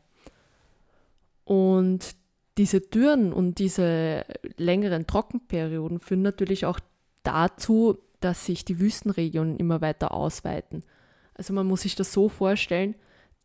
Und 1.43 2.15
diese 2.57 2.79
Dürren 2.79 3.33
und 3.33 3.59
diese 3.59 4.25
längeren 4.55 5.07
Trockenperioden 5.07 5.99
führen 5.99 6.21
natürlich 6.21 6.65
auch 6.65 6.79
dazu, 7.23 7.97
dass 8.21 8.45
sich 8.45 8.63
die 8.63 8.79
Wüstenregionen 8.79 9.57
immer 9.57 9.81
weiter 9.81 10.13
ausweiten. 10.13 10.83
Also 11.35 11.53
man 11.53 11.67
muss 11.67 11.81
sich 11.81 11.95
das 11.95 12.11
so 12.11 12.29
vorstellen, 12.29 12.95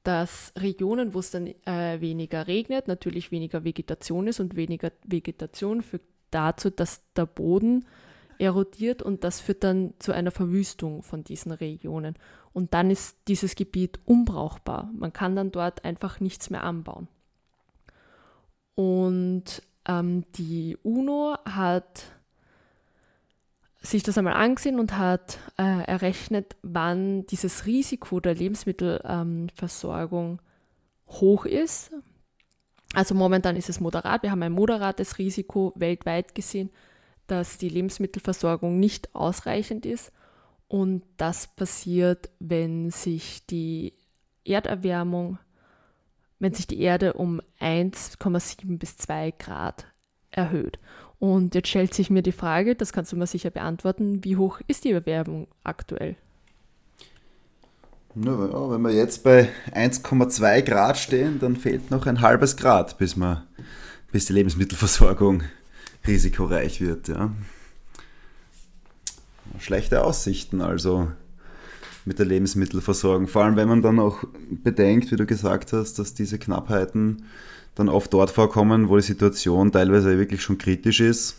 dass 0.03 0.53
Regionen, 0.57 1.13
wo 1.13 1.19
es 1.19 1.31
dann 1.31 1.49
äh, 1.67 2.01
weniger 2.01 2.47
regnet, 2.47 2.89
natürlich 2.89 3.31
weniger 3.31 3.65
Vegetation 3.65 4.27
ist 4.29 4.41
und 4.41 4.57
weniger 4.57 4.93
Vegetation 5.05 5.83
führt 5.83 6.03
dazu, 6.31 6.71
dass 6.71 7.03
der 7.15 7.27
Boden 7.27 7.85
erodiert 8.39 9.03
und 9.03 9.25
das 9.25 9.41
führt 9.41 9.65
dann 9.65 9.93
zu 9.99 10.13
einer 10.13 10.31
Verwüstung 10.31 11.03
von 11.03 11.25
diesen 11.25 11.53
Regionen. 11.53 12.15
Und 12.53 12.73
dann 12.73 12.91
ist 12.91 13.19
dieses 13.29 13.55
Gebiet 13.55 14.01
unbrauchbar. 14.07 14.91
Man 14.95 15.13
kann 15.13 15.37
dann 15.37 15.53
dort 15.53 15.85
einfach 15.85 16.21
nichts 16.21 16.49
mehr 16.49 16.65
anbauen. 16.65 17.09
Und 18.75 19.63
ähm, 19.87 20.25
die 20.37 20.79
UNO 20.83 21.37
hat 21.45 22.05
sich 23.81 24.03
das 24.03 24.19
einmal 24.19 24.35
angesehen 24.35 24.79
und 24.79 24.99
hat 24.99 25.39
äh, 25.59 25.85
errechnet, 25.85 26.57
wann 26.63 27.25
dieses 27.27 27.65
Risiko 27.67 28.21
der 28.21 28.35
Lebensmittelversorgung 28.35 30.33
ähm, 30.33 30.39
hoch 31.09 31.47
ist. 31.47 31.91
Also 32.93 33.15
momentan 33.15 33.57
ist 33.57 33.69
es 33.71 33.81
moderat. 33.81 34.23
Wir 34.23 34.31
haben 34.31 34.43
ein 34.43 34.53
moderates 34.53 35.19
Risiko 35.19 35.73
weltweit 35.77 36.35
gesehen, 36.35 36.71
dass 37.27 37.57
die 37.57 37.69
Lebensmittelversorgung 37.69 38.79
nicht 38.79 39.15
ausreichend 39.15 39.87
ist. 39.87 40.13
Und 40.69 41.03
das 41.17 41.47
passiert, 41.49 42.31
wenn 42.39 42.91
sich 42.91 43.47
die 43.47 43.95
Erderwärmung, 44.45 45.39
wenn 46.39 46.53
sich 46.53 46.67
die 46.67 46.81
Erde 46.81 47.15
um 47.15 47.41
1,7 47.61 48.79
bis 48.79 48.97
2 48.97 49.33
Grad 49.33 49.87
erhöht. 50.31 50.79
Und 51.21 51.55
jetzt 51.55 51.69
stellt 51.69 51.93
sich 51.93 52.09
mir 52.09 52.23
die 52.23 52.33
Frage, 52.33 52.75
das 52.75 52.95
kannst 52.95 53.13
du 53.13 53.17
mir 53.17 53.27
sicher 53.27 53.51
beantworten, 53.51 54.25
wie 54.25 54.37
hoch 54.37 54.61
ist 54.67 54.85
die 54.85 54.93
Erwärmung 54.93 55.49
aktuell? 55.63 56.17
Ja, 58.15 58.71
wenn 58.71 58.81
wir 58.81 58.91
jetzt 58.91 59.23
bei 59.23 59.51
1,2 59.73 60.63
Grad 60.63 60.97
stehen, 60.99 61.39
dann 61.39 61.57
fehlt 61.57 61.91
noch 61.91 62.07
ein 62.07 62.23
halbes 62.23 62.57
Grad, 62.57 62.97
bis, 62.97 63.17
man, 63.17 63.43
bis 64.11 64.27
die 64.27 64.33
Lebensmittelversorgung 64.33 65.43
risikoreich 66.07 66.81
wird. 66.81 67.09
Ja. 67.09 67.31
Schlechte 69.59 70.03
Aussichten 70.03 70.63
also 70.63 71.13
mit 72.07 72.19
der 72.19 72.27
Lebensmittelversorgung. 72.27 73.29
Vor 73.29 73.45
allem, 73.45 73.57
wenn 73.57 73.69
man 73.69 73.83
dann 73.83 74.01
auch 74.01 74.25
bedenkt, 74.51 75.13
wie 75.13 75.17
du 75.17 75.27
gesagt 75.27 75.75
hast, 75.75 75.99
dass 75.99 76.15
diese 76.15 76.39
Knappheiten 76.39 77.27
dann 77.75 77.89
oft 77.89 78.13
dort 78.13 78.31
vorkommen, 78.31 78.89
wo 78.89 78.97
die 78.97 79.03
Situation 79.03 79.73
teilweise 79.73 80.19
wirklich 80.19 80.43
schon 80.43 80.59
kritisch 80.59 81.01
ist. 81.01 81.37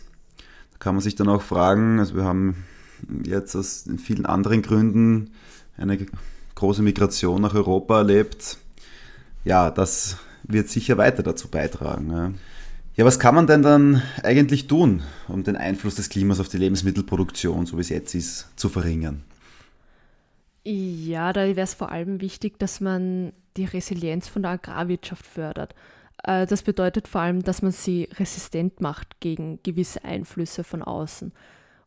Da 0.72 0.78
kann 0.78 0.94
man 0.94 1.02
sich 1.02 1.14
dann 1.14 1.28
auch 1.28 1.42
fragen, 1.42 1.98
also 1.98 2.14
wir 2.16 2.24
haben 2.24 2.64
jetzt 3.24 3.54
aus 3.56 3.84
vielen 4.02 4.26
anderen 4.26 4.62
Gründen 4.62 5.30
eine 5.76 5.98
große 6.54 6.82
Migration 6.82 7.42
nach 7.42 7.54
Europa 7.54 7.98
erlebt. 7.98 8.58
Ja, 9.44 9.70
das 9.70 10.18
wird 10.44 10.68
sicher 10.68 10.98
weiter 10.98 11.22
dazu 11.22 11.48
beitragen. 11.48 12.10
Ja. 12.10 12.32
ja, 12.96 13.04
was 13.04 13.18
kann 13.18 13.34
man 13.34 13.46
denn 13.46 13.62
dann 13.62 14.02
eigentlich 14.22 14.66
tun, 14.66 15.02
um 15.28 15.44
den 15.44 15.56
Einfluss 15.56 15.96
des 15.96 16.08
Klimas 16.08 16.40
auf 16.40 16.48
die 16.48 16.58
Lebensmittelproduktion, 16.58 17.66
so 17.66 17.76
wie 17.76 17.82
es 17.82 17.88
jetzt 17.88 18.14
ist, 18.14 18.48
zu 18.56 18.68
verringern? 18.68 19.22
Ja, 20.64 21.32
da 21.32 21.40
wäre 21.40 21.60
es 21.60 21.74
vor 21.74 21.90
allem 21.90 22.20
wichtig, 22.20 22.58
dass 22.58 22.80
man 22.80 23.32
die 23.56 23.64
Resilienz 23.64 24.28
von 24.28 24.42
der 24.42 24.52
Agrarwirtschaft 24.52 25.26
fördert. 25.26 25.74
Äh, 26.22 26.46
das 26.46 26.62
bedeutet 26.62 27.08
vor 27.08 27.20
allem, 27.20 27.42
dass 27.42 27.62
man 27.62 27.72
sie 27.72 28.08
resistent 28.18 28.80
macht 28.80 29.20
gegen 29.20 29.62
gewisse 29.62 30.04
Einflüsse 30.04 30.64
von 30.64 30.82
außen. 30.82 31.32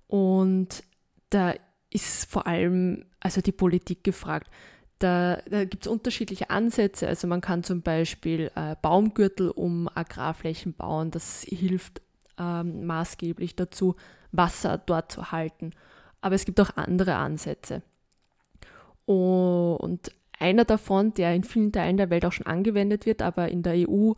Und 0.07 0.83
da 1.29 1.53
ist 1.89 2.29
vor 2.29 2.47
allem 2.47 3.05
also 3.19 3.41
die 3.41 3.51
Politik 3.51 4.03
gefragt. 4.03 4.49
Da, 4.99 5.37
da 5.49 5.65
gibt 5.65 5.85
es 5.85 5.91
unterschiedliche 5.91 6.49
Ansätze. 6.49 7.07
Also 7.07 7.27
man 7.27 7.41
kann 7.41 7.63
zum 7.63 7.81
Beispiel 7.81 8.51
äh, 8.55 8.75
Baumgürtel 8.81 9.49
um 9.49 9.89
Agrarflächen 9.93 10.73
bauen. 10.73 11.11
Das 11.11 11.41
hilft 11.43 12.01
ähm, 12.37 12.85
maßgeblich 12.85 13.55
dazu, 13.55 13.95
Wasser 14.31 14.77
dort 14.77 15.11
zu 15.11 15.31
halten. 15.31 15.71
Aber 16.21 16.35
es 16.35 16.45
gibt 16.45 16.59
auch 16.59 16.75
andere 16.75 17.15
Ansätze. 17.15 17.81
Und 19.05 20.11
einer 20.39 20.65
davon, 20.65 21.13
der 21.13 21.35
in 21.35 21.43
vielen 21.43 21.71
Teilen 21.71 21.97
der 21.97 22.09
Welt 22.09 22.25
auch 22.25 22.31
schon 22.31 22.47
angewendet 22.47 23.05
wird, 23.05 23.21
aber 23.21 23.49
in 23.49 23.61
der 23.63 23.89
EU 23.89 24.13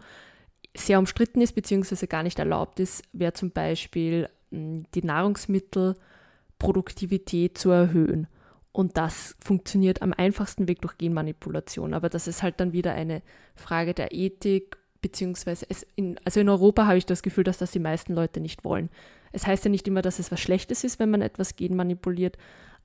sehr 0.75 0.99
umstritten 0.99 1.41
ist 1.41 1.53
bzw. 1.53 2.07
gar 2.07 2.23
nicht 2.23 2.39
erlaubt 2.39 2.79
ist, 2.79 3.03
wäre 3.13 3.33
zum 3.33 3.51
Beispiel 3.51 4.29
hm, 4.51 4.85
die 4.93 5.03
Nahrungsmittelproduktivität 5.03 7.57
zu 7.57 7.71
erhöhen. 7.71 8.27
Und 8.71 8.95
das 8.95 9.35
funktioniert 9.39 10.03
am 10.03 10.13
einfachsten 10.13 10.67
Weg 10.67 10.81
durch 10.81 10.99
Genmanipulation. 10.99 11.95
Aber 11.95 12.09
das 12.09 12.27
ist 12.27 12.43
halt 12.43 12.59
dann 12.59 12.73
wieder 12.73 12.93
eine 12.93 13.23
Frage 13.55 13.95
der 13.95 14.13
Ethik, 14.13 14.77
beziehungsweise 15.01 15.65
in, 15.95 16.19
also 16.23 16.39
in 16.39 16.49
Europa 16.49 16.85
habe 16.85 16.99
ich 16.99 17.07
das 17.07 17.23
Gefühl, 17.23 17.43
dass 17.43 17.57
das 17.57 17.71
die 17.71 17.79
meisten 17.79 18.13
Leute 18.13 18.39
nicht 18.39 18.63
wollen. 18.63 18.91
Es 19.31 19.47
heißt 19.47 19.65
ja 19.65 19.71
nicht 19.71 19.87
immer, 19.87 20.03
dass 20.03 20.19
es 20.19 20.31
was 20.31 20.39
Schlechtes 20.39 20.83
ist, 20.83 20.99
wenn 20.99 21.09
man 21.09 21.21
etwas 21.21 21.55
genmanipuliert, 21.55 22.37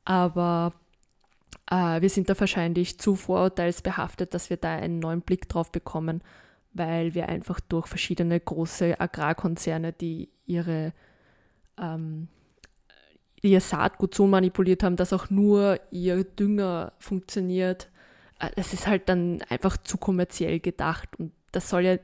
aber 0.04 0.72
wir 1.74 2.10
sind 2.10 2.28
da 2.28 2.38
wahrscheinlich 2.38 2.98
zu 2.98 3.16
vorurteilsbehaftet, 3.16 4.34
dass 4.34 4.50
wir 4.50 4.58
da 4.58 4.74
einen 4.74 4.98
neuen 4.98 5.22
Blick 5.22 5.48
drauf 5.48 5.72
bekommen, 5.72 6.22
weil 6.74 7.14
wir 7.14 7.28
einfach 7.28 7.60
durch 7.60 7.86
verschiedene 7.86 8.38
große 8.38 9.00
Agrarkonzerne, 9.00 9.94
die 9.94 10.28
ihre 10.44 10.92
ähm, 11.78 12.28
ihr 13.42 13.60
Saatgut 13.60 14.14
so 14.14 14.26
manipuliert 14.26 14.82
haben, 14.82 14.96
dass 14.96 15.12
auch 15.12 15.30
nur 15.30 15.80
ihr 15.90 16.24
Dünger 16.24 16.92
funktioniert. 16.98 17.90
Äh, 18.38 18.50
es 18.56 18.72
ist 18.72 18.86
halt 18.86 19.08
dann 19.08 19.42
einfach 19.48 19.76
zu 19.76 19.98
kommerziell 19.98 20.60
gedacht 20.60 21.08
und 21.18 21.32
das 21.50 21.68
soll 21.68 21.84
ja 21.84 21.96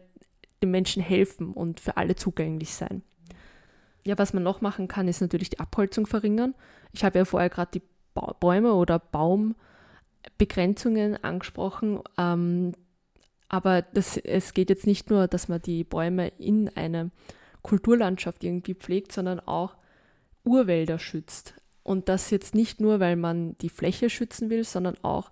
den 0.62 0.70
Menschen 0.70 1.02
helfen 1.02 1.52
und 1.52 1.80
für 1.80 1.96
alle 1.96 2.16
zugänglich 2.16 2.74
sein. 2.74 3.02
Ja, 4.04 4.18
was 4.18 4.32
man 4.32 4.42
noch 4.42 4.60
machen 4.60 4.88
kann, 4.88 5.08
ist 5.08 5.20
natürlich 5.20 5.50
die 5.50 5.60
Abholzung 5.60 6.06
verringern. 6.06 6.54
Ich 6.92 7.04
habe 7.04 7.18
ja 7.18 7.24
vorher 7.24 7.50
gerade 7.50 7.70
die 7.74 7.82
Bäume 8.40 8.74
oder 8.74 8.98
Baumbegrenzungen 8.98 11.22
angesprochen. 11.22 12.00
Ähm, 12.16 12.72
aber 13.48 13.82
das, 13.82 14.16
es 14.16 14.54
geht 14.54 14.70
jetzt 14.70 14.86
nicht 14.86 15.10
nur, 15.10 15.26
dass 15.26 15.48
man 15.48 15.62
die 15.62 15.84
Bäume 15.84 16.28
in 16.38 16.68
einer 16.76 17.10
Kulturlandschaft 17.62 18.44
irgendwie 18.44 18.74
pflegt, 18.74 19.12
sondern 19.12 19.40
auch 19.40 19.76
Urwälder 20.44 20.98
schützt. 20.98 21.54
Und 21.82 22.08
das 22.08 22.30
jetzt 22.30 22.54
nicht 22.54 22.80
nur, 22.80 23.00
weil 23.00 23.16
man 23.16 23.56
die 23.58 23.70
Fläche 23.70 24.10
schützen 24.10 24.50
will, 24.50 24.64
sondern 24.64 24.96
auch, 25.02 25.30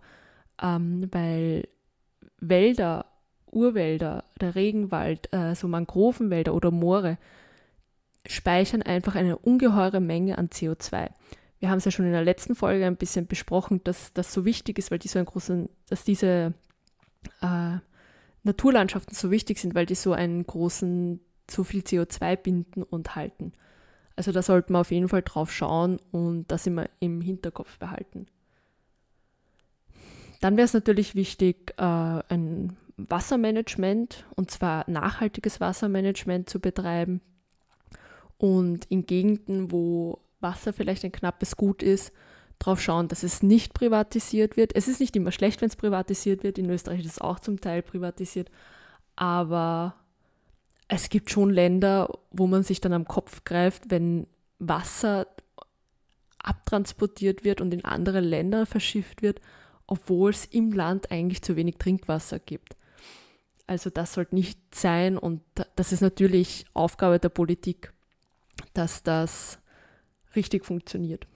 ähm, 0.62 1.09
weil 1.12 1.68
Wälder, 2.40 3.07
Urwälder, 3.51 4.25
der 4.40 4.55
Regenwald, 4.55 5.33
äh, 5.33 5.55
so 5.55 5.68
Mangrovenwälder 5.68 6.55
oder 6.55 6.70
Moore 6.70 7.18
speichern 8.27 8.83
einfach 8.83 9.14
eine 9.14 9.38
ungeheure 9.38 10.01
Menge 10.01 10.38
an 10.38 10.49
CO2 10.49 11.11
wir 11.59 11.71
haben 11.71 11.79
es 11.79 11.85
ja 11.85 11.90
schon 11.90 12.07
in 12.07 12.12
der 12.12 12.25
letzten 12.25 12.55
Folge 12.55 12.87
ein 12.87 12.97
bisschen 12.97 13.27
besprochen, 13.27 13.83
dass 13.85 14.12
das 14.12 14.33
so 14.33 14.45
wichtig 14.45 14.79
ist, 14.79 14.90
weil 14.90 14.99
die 14.99 15.09
so 15.09 15.19
einen 15.19 15.27
großen, 15.27 15.69
dass 15.88 16.05
diese 16.05 16.55
äh, 17.40 17.77
Naturlandschaften 18.42 19.14
so 19.14 19.31
wichtig 19.31 19.59
sind, 19.59 19.75
weil 19.75 19.87
die 19.87 19.95
so 19.95 20.12
einen 20.12 20.47
großen, 20.47 21.21
so 21.51 21.64
viel 21.64 21.81
CO2 21.83 22.37
binden 22.37 22.83
und 22.83 23.16
halten. 23.16 23.53
Also 24.16 24.33
da 24.33 24.42
sollte 24.42 24.73
man 24.73 24.81
auf 24.81 24.90
jeden 24.90 25.09
Fall 25.09 25.23
drauf 25.23 25.53
schauen 25.53 25.99
und 26.11 26.51
das 26.51 26.66
immer 26.66 26.88
im 27.01 27.21
Hinterkopf 27.21 27.79
behalten. 27.79 28.27
Dann 30.40 30.57
wäre 30.57 30.66
es 30.66 30.75
natürlich 30.75 31.14
wichtig, 31.14 31.75
äh, 31.79 31.83
ein 31.83 32.77
Wassermanagement 32.97 34.25
und 34.37 34.51
zwar 34.51 34.88
nachhaltiges 34.90 35.61
Wassermanagement 35.61 36.49
zu 36.49 36.61
betreiben. 36.61 37.21
Und 38.38 38.85
in 38.87 39.07
Gegenden, 39.07 39.71
wo 39.71 40.21
Wasser 40.40 40.72
vielleicht 40.72 41.05
ein 41.05 41.12
knappes 41.12 41.57
Gut 41.57 41.83
ist, 41.83 42.12
darauf 42.59 42.81
schauen, 42.81 43.09
dass 43.09 43.22
es 43.22 43.42
nicht 43.42 43.75
privatisiert 43.75 44.57
wird. 44.57 44.75
Es 44.75 44.88
ist 44.88 45.01
nicht 45.01 45.16
immer 45.16 45.33
schlecht, 45.33 45.61
wenn 45.61 45.68
es 45.68 45.77
privatisiert 45.77 46.42
wird. 46.42 46.59
In 46.59 46.70
Österreich 46.70 47.01
ist 47.01 47.12
es 47.12 47.20
auch 47.20 47.38
zum 47.38 47.61
Teil 47.61 47.83
privatisiert. 47.83 48.51
Aber 49.14 49.94
es 50.88 51.09
gibt 51.09 51.31
schon 51.31 51.51
Länder, 51.51 52.18
wo 52.31 52.46
man 52.46 52.62
sich 52.62 52.81
dann 52.81 52.92
am 52.92 53.07
Kopf 53.07 53.44
greift, 53.44 53.90
wenn 53.90 54.27
Wasser 54.59 55.27
abtransportiert 56.38 57.44
wird 57.44 57.61
und 57.61 57.75
in 57.75 57.85
andere 57.85 58.20
Länder 58.20 58.66
verschifft 58.66 59.22
wird, 59.22 59.40
obwohl 59.87 60.31
es 60.31 60.44
im 60.44 60.72
Land 60.72 61.11
eigentlich 61.11 61.42
zu 61.42 61.57
wenig 61.57 61.77
Trinkwasser 61.77 62.38
gibt. 62.38 62.77
Also 63.66 63.90
das 63.90 64.14
sollte 64.14 64.35
nicht 64.35 64.61
sein 64.75 65.18
und 65.18 65.42
das 65.75 65.92
ist 65.92 66.01
natürlich 66.01 66.66
Aufgabe 66.72 67.18
der 67.18 67.31
Politik, 67.31 67.92
dass 68.75 69.03
das 69.03 69.59
richtig 70.37 70.64
funktioniert. 70.64 71.27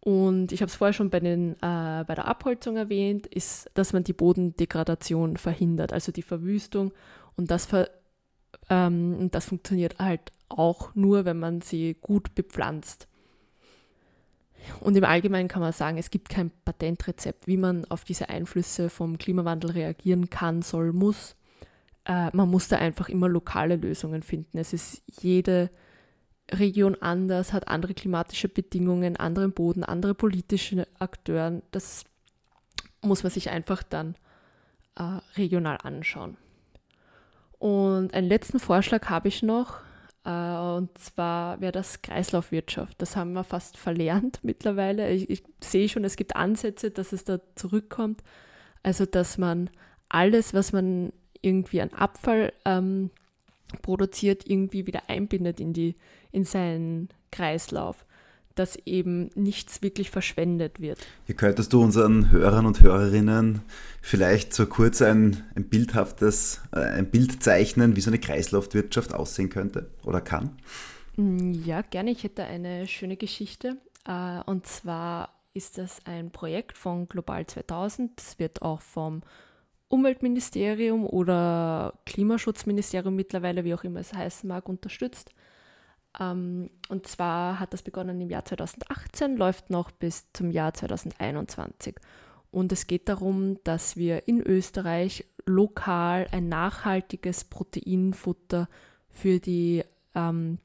Und 0.00 0.50
ich 0.52 0.62
habe 0.62 0.70
es 0.70 0.76
vorher 0.76 0.94
schon 0.94 1.10
bei, 1.10 1.20
den, 1.20 1.52
äh, 1.56 2.04
bei 2.06 2.14
der 2.14 2.26
Abholzung 2.26 2.76
erwähnt, 2.76 3.26
ist, 3.26 3.70
dass 3.74 3.92
man 3.92 4.02
die 4.02 4.14
Bodendegradation 4.14 5.36
verhindert, 5.36 5.92
also 5.92 6.10
die 6.10 6.22
Verwüstung. 6.22 6.92
Und 7.36 7.50
das, 7.50 7.66
ver, 7.66 7.90
ähm, 8.70 9.28
das 9.30 9.44
funktioniert 9.44 9.98
halt 9.98 10.32
auch 10.48 10.94
nur, 10.94 11.26
wenn 11.26 11.38
man 11.38 11.60
sie 11.60 11.96
gut 12.00 12.34
bepflanzt. 12.34 13.08
Und 14.80 14.96
im 14.96 15.04
Allgemeinen 15.04 15.48
kann 15.48 15.62
man 15.62 15.72
sagen, 15.72 15.98
es 15.98 16.10
gibt 16.10 16.28
kein 16.28 16.50
Patentrezept, 16.64 17.46
wie 17.46 17.56
man 17.56 17.84
auf 17.86 18.04
diese 18.04 18.28
Einflüsse 18.28 18.90
vom 18.90 19.18
Klimawandel 19.18 19.72
reagieren 19.72 20.30
kann, 20.30 20.62
soll, 20.62 20.92
muss. 20.92 21.36
Äh, 22.06 22.34
man 22.34 22.50
muss 22.50 22.68
da 22.68 22.76
einfach 22.76 23.08
immer 23.08 23.28
lokale 23.28 23.76
Lösungen 23.76 24.22
finden. 24.22 24.58
Es 24.58 24.72
ist 24.72 25.02
jede 25.20 25.70
Region 26.52 26.96
anders, 27.00 27.52
hat 27.52 27.68
andere 27.68 27.94
klimatische 27.94 28.48
Bedingungen, 28.48 29.16
anderen 29.16 29.52
Boden, 29.52 29.84
andere 29.84 30.14
politische 30.14 30.86
Akteure. 30.98 31.62
Das 31.70 32.04
muss 33.02 33.22
man 33.22 33.30
sich 33.30 33.50
einfach 33.50 33.82
dann 33.82 34.16
äh, 34.96 35.20
regional 35.36 35.78
anschauen. 35.82 36.36
Und 37.58 38.14
einen 38.14 38.28
letzten 38.28 38.58
Vorschlag 38.58 39.08
habe 39.08 39.28
ich 39.28 39.42
noch, 39.42 39.80
äh, 40.24 40.30
und 40.30 40.96
zwar 40.98 41.60
wäre 41.60 41.72
das 41.72 42.02
Kreislaufwirtschaft. 42.02 43.00
Das 43.00 43.16
haben 43.16 43.32
wir 43.32 43.44
fast 43.44 43.76
verlernt 43.76 44.40
mittlerweile. 44.42 45.10
Ich, 45.10 45.30
ich 45.30 45.42
sehe 45.62 45.88
schon, 45.88 46.04
es 46.04 46.16
gibt 46.16 46.36
Ansätze, 46.36 46.90
dass 46.90 47.12
es 47.12 47.24
da 47.24 47.40
zurückkommt. 47.54 48.22
Also, 48.82 49.04
dass 49.04 49.36
man 49.36 49.70
alles, 50.08 50.54
was 50.54 50.72
man 50.72 51.12
irgendwie 51.42 51.80
an 51.80 51.90
Abfall 51.90 52.52
ähm, 52.64 53.10
produziert, 53.82 54.48
irgendwie 54.48 54.86
wieder 54.86 55.08
einbindet 55.08 55.60
in, 55.60 55.72
die, 55.72 55.96
in 56.32 56.44
seinen 56.44 57.08
Kreislauf, 57.30 58.06
dass 58.54 58.76
eben 58.84 59.30
nichts 59.34 59.82
wirklich 59.82 60.10
verschwendet 60.10 60.80
wird. 60.80 60.98
Hier 61.26 61.36
könntest 61.36 61.72
du 61.72 61.82
unseren 61.82 62.30
Hörern 62.30 62.66
und 62.66 62.82
Hörerinnen 62.82 63.62
vielleicht 64.02 64.52
so 64.52 64.66
kurz 64.66 65.00
ein, 65.02 65.44
ein 65.54 65.64
bildhaftes, 65.68 66.60
äh, 66.72 66.80
ein 66.80 67.10
Bild 67.10 67.42
zeichnen, 67.42 67.96
wie 67.96 68.00
so 68.00 68.10
eine 68.10 68.18
Kreislaufwirtschaft 68.18 69.14
aussehen 69.14 69.50
könnte 69.50 69.90
oder 70.04 70.20
kann? 70.20 70.56
Mm, 71.16 71.52
ja, 71.64 71.82
gerne. 71.82 72.10
Ich 72.10 72.24
hätte 72.24 72.44
eine 72.44 72.86
schöne 72.86 73.16
Geschichte. 73.16 73.76
Äh, 74.06 74.40
und 74.46 74.66
zwar 74.66 75.30
ist 75.54 75.78
das 75.78 75.98
ein 76.04 76.30
Projekt 76.30 76.76
von 76.76 77.08
Global 77.08 77.46
2000. 77.46 78.12
Das 78.16 78.38
wird 78.38 78.62
auch 78.62 78.80
vom 78.80 79.22
Umweltministerium 79.90 81.04
oder 81.04 81.94
Klimaschutzministerium 82.06 83.14
mittlerweile, 83.14 83.64
wie 83.64 83.74
auch 83.74 83.82
immer 83.82 84.00
es 84.00 84.14
heißen 84.14 84.48
mag, 84.48 84.68
unterstützt. 84.68 85.32
Ähm, 86.18 86.70
und 86.88 87.08
zwar 87.08 87.58
hat 87.58 87.72
das 87.72 87.82
begonnen 87.82 88.20
im 88.20 88.30
Jahr 88.30 88.44
2018, 88.44 89.36
läuft 89.36 89.68
noch 89.68 89.90
bis 89.90 90.32
zum 90.32 90.52
Jahr 90.52 90.72
2021. 90.72 91.96
Und 92.52 92.70
es 92.70 92.86
geht 92.86 93.08
darum, 93.08 93.58
dass 93.64 93.96
wir 93.96 94.28
in 94.28 94.40
Österreich 94.40 95.24
lokal 95.44 96.28
ein 96.30 96.48
nachhaltiges 96.48 97.44
Proteinfutter 97.44 98.68
für 99.08 99.40
die, 99.40 99.84
ähm, 100.14 100.58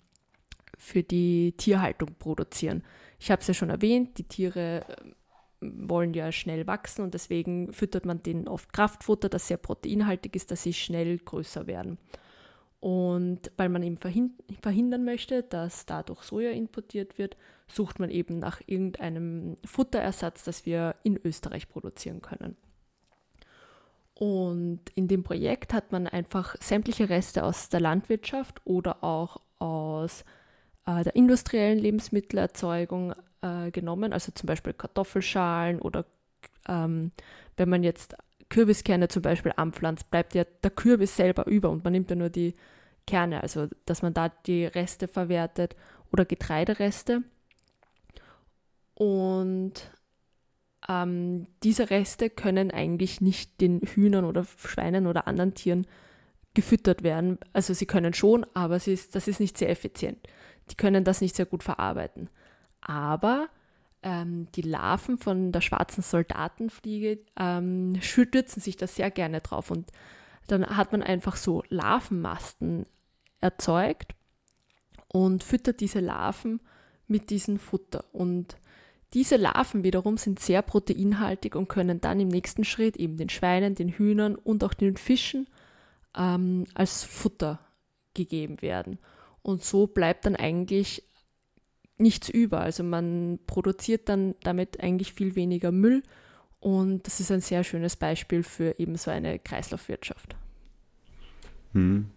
für 0.77 1.01
die 1.01 1.53
Tierhaltung 1.57 2.13
produzieren. 2.19 2.83
Ich 3.19 3.31
habe 3.31 3.41
es 3.41 3.47
ja 3.47 3.55
schon 3.55 3.71
erwähnt, 3.71 4.19
die 4.19 4.23
Tiere 4.23 4.85
wollen 5.89 6.13
ja 6.13 6.31
schnell 6.31 6.67
wachsen 6.67 7.03
und 7.03 7.13
deswegen 7.13 7.71
füttert 7.73 8.05
man 8.05 8.23
denen 8.23 8.47
oft 8.47 8.73
Kraftfutter, 8.73 9.29
das 9.29 9.47
sehr 9.47 9.57
proteinhaltig 9.57 10.35
ist, 10.35 10.51
dass 10.51 10.63
sie 10.63 10.73
schnell 10.73 11.17
größer 11.17 11.67
werden. 11.67 11.97
Und 12.79 13.51
weil 13.57 13.69
man 13.69 13.81
eben 13.81 13.97
verhindern 13.97 15.05
möchte, 15.05 15.41
dass 15.41 15.85
dadurch 15.85 16.21
Soja 16.23 16.51
importiert 16.51 17.17
wird, 17.17 17.35
sucht 17.67 17.99
man 17.99 18.11
eben 18.11 18.37
nach 18.37 18.61
irgendeinem 18.67 19.55
Futterersatz, 19.65 20.43
das 20.43 20.65
wir 20.67 20.95
in 21.03 21.19
Österreich 21.23 21.67
produzieren 21.67 22.21
können. 22.21 22.55
Und 24.13 24.81
in 24.93 25.07
dem 25.07 25.23
Projekt 25.23 25.73
hat 25.73 25.91
man 25.91 26.07
einfach 26.07 26.55
sämtliche 26.61 27.09
Reste 27.09 27.43
aus 27.43 27.69
der 27.69 27.81
Landwirtschaft 27.81 28.61
oder 28.63 29.03
auch 29.03 29.41
aus 29.59 30.23
äh, 30.85 31.03
der 31.03 31.15
industriellen 31.15 31.79
Lebensmittelerzeugung 31.79 33.13
äh, 33.45 33.71
genommen, 33.71 34.11
also 34.11 34.31
zum 34.33 34.47
Beispiel 34.47 34.73
Kartoffelschalen 34.73 35.79
oder 35.79 36.05
ähm, 36.67 37.11
wenn 37.57 37.69
man 37.69 37.83
jetzt 37.83 38.15
Kürbiskerne 38.49 39.07
zum 39.07 39.21
Beispiel 39.21 39.53
anpflanzt, 39.55 40.09
bleibt 40.09 40.33
ja 40.35 40.43
der 40.63 40.71
Kürbis 40.71 41.15
selber 41.15 41.45
über 41.47 41.69
und 41.69 41.83
man 41.83 41.93
nimmt 41.93 42.09
ja 42.09 42.15
nur 42.15 42.29
die 42.29 42.55
Kerne, 43.07 43.41
also 43.41 43.67
dass 43.85 44.01
man 44.01 44.13
da 44.13 44.29
die 44.29 44.65
Reste 44.65 45.07
verwertet 45.07 45.75
oder 46.11 46.25
Getreidereste. 46.25 47.21
Und 48.95 49.73
ähm, 50.87 51.47
diese 51.63 51.89
Reste 51.89 52.29
können 52.29 52.71
eigentlich 52.71 53.21
nicht 53.21 53.61
den 53.61 53.81
Hühnern 53.81 54.25
oder 54.25 54.45
Schweinen 54.57 55.05
oder 55.05 55.27
anderen 55.27 55.53
Tieren 55.53 55.85
gefüttert 56.53 57.03
werden. 57.03 57.37
Also 57.53 57.73
sie 57.73 57.85
können 57.85 58.13
schon, 58.13 58.45
aber 58.53 58.77
ist, 58.77 59.15
das 59.15 59.27
ist 59.27 59.39
nicht 59.39 59.57
sehr 59.57 59.69
effizient. 59.69 60.17
Die 60.71 60.75
können 60.75 61.03
das 61.03 61.21
nicht 61.21 61.35
sehr 61.35 61.45
gut 61.45 61.63
verarbeiten. 61.63 62.29
Aber 62.85 63.49
ähm, 64.03 64.47
die 64.53 64.61
Larven 64.61 65.17
von 65.17 65.51
der 65.51 65.61
schwarzen 65.61 66.03
Soldatenfliege 66.03 67.19
ähm, 67.37 67.97
stürzen 67.99 68.61
sich 68.61 68.77
da 68.77 68.85
sehr 68.85 69.09
gerne 69.09 69.41
drauf. 69.41 69.71
Und 69.71 69.91
dann 70.47 70.77
hat 70.77 70.91
man 70.91 71.01
einfach 71.01 71.35
so 71.35 71.63
Larvenmasten 71.69 72.85
erzeugt 73.41 74.13
und 75.07 75.43
füttert 75.43 75.81
diese 75.81 75.99
Larven 75.99 76.61
mit 77.07 77.31
diesem 77.31 77.57
Futter. 77.57 78.05
Und 78.13 78.57
diese 79.15 79.37
Larven 79.37 79.83
wiederum 79.83 80.17
sind 80.17 80.39
sehr 80.39 80.61
proteinhaltig 80.61 81.55
und 81.55 81.67
können 81.67 81.99
dann 81.99 82.19
im 82.19 82.27
nächsten 82.27 82.63
Schritt 82.63 82.97
eben 82.97 83.17
den 83.17 83.29
Schweinen, 83.29 83.73
den 83.73 83.89
Hühnern 83.89 84.35
und 84.35 84.63
auch 84.63 84.75
den 84.75 84.97
Fischen 84.97 85.47
ähm, 86.15 86.65
als 86.75 87.03
Futter 87.03 87.59
gegeben 88.13 88.61
werden. 88.61 88.99
Und 89.41 89.63
so 89.63 89.87
bleibt 89.87 90.25
dann 90.25 90.35
eigentlich 90.35 91.03
nichts 91.97 92.29
über. 92.29 92.61
Also 92.61 92.83
man 92.83 93.39
produziert 93.47 94.09
dann 94.09 94.35
damit 94.43 94.81
eigentlich 94.81 95.13
viel 95.13 95.35
weniger 95.35 95.71
Müll 95.71 96.03
und 96.59 97.05
das 97.05 97.19
ist 97.19 97.31
ein 97.31 97.41
sehr 97.41 97.63
schönes 97.63 97.95
Beispiel 97.95 98.43
für 98.43 98.79
eben 98.79 98.97
so 98.97 99.11
eine 99.11 99.39
Kreislaufwirtschaft. 99.39 100.35
Hm. 101.73 102.09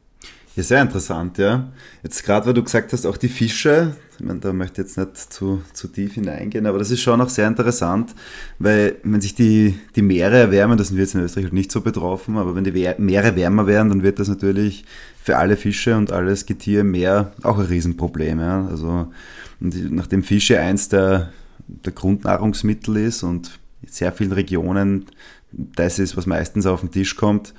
Ja, 0.59 0.65
sehr 0.65 0.83
interessant, 0.83 1.39
ja. 1.39 1.71
Jetzt 2.03 2.25
gerade, 2.25 2.47
weil 2.47 2.53
du 2.53 2.65
gesagt 2.65 2.93
hast, 2.93 3.07
auch 3.07 3.17
die 3.17 3.29
Fische, 3.29 3.95
ich 4.19 4.25
meine, 4.25 4.41
da 4.41 4.53
möchte 4.53 4.83
ich 4.83 4.89
jetzt 4.89 4.99
nicht 4.99 5.17
zu, 5.17 5.63
zu 5.73 5.87
tief 5.87 6.15
hineingehen, 6.15 6.67
aber 6.67 6.81
das 6.81 6.91
ist 6.91 7.01
schon 7.01 7.21
auch 7.21 7.29
sehr 7.29 7.47
interessant, 7.47 8.13
weil 8.59 8.97
wenn 9.05 9.21
sich 9.21 9.37
die, 9.37 9.79
die 9.95 10.03
Meere 10.03 10.37
erwärmen, 10.37 10.77
das 10.77 10.89
sind 10.89 10.97
wir 10.97 11.05
jetzt 11.05 11.15
in 11.15 11.21
Österreich 11.21 11.53
nicht 11.53 11.71
so 11.71 11.81
betroffen, 11.81 12.39
aber 12.39 12.57
wenn 12.57 12.65
die 12.65 12.73
Meere 12.73 13.37
wärmer 13.37 13.69
werden, 13.69 13.89
dann 13.89 14.03
wird 14.03 14.19
das 14.19 14.27
natürlich 14.27 14.85
für 15.23 15.37
alle 15.37 15.57
Fische 15.57 15.97
und 15.97 16.11
alles 16.11 16.45
Getier 16.45 16.81
im 16.81 16.91
Meer 16.91 17.31
auch 17.45 17.61
ein 17.61 17.67
Riesenproblem. 17.67 18.41
Ja. 18.41 18.67
Also 18.67 19.13
nachdem 19.61 20.25
Fische 20.25 20.59
eins 20.59 20.89
der, 20.89 21.31
der 21.69 21.93
Grundnahrungsmittel 21.93 22.97
ist 22.97 23.23
und 23.23 23.61
in 23.83 23.91
sehr 23.91 24.11
vielen 24.11 24.33
Regionen 24.33 25.07
das 25.53 26.01
ist, 26.01 26.17
was 26.17 26.27
meistens 26.27 26.67
auf 26.67 26.81
den 26.81 26.91
Tisch 26.91 27.15
kommt, 27.15 27.55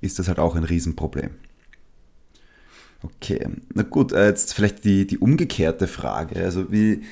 ist 0.00 0.18
das 0.18 0.26
halt 0.26 0.40
auch 0.40 0.56
ein 0.56 0.64
Riesenproblem. 0.64 1.30
Okay, 3.02 3.46
na 3.74 3.82
gut, 3.82 4.12
äh, 4.12 4.26
jetzt 4.26 4.54
vielleicht 4.54 4.84
die, 4.84 5.06
die 5.06 5.18
umgekehrte 5.18 5.86
Frage. 5.86 6.42
Also 6.42 6.72
wie, 6.72 7.02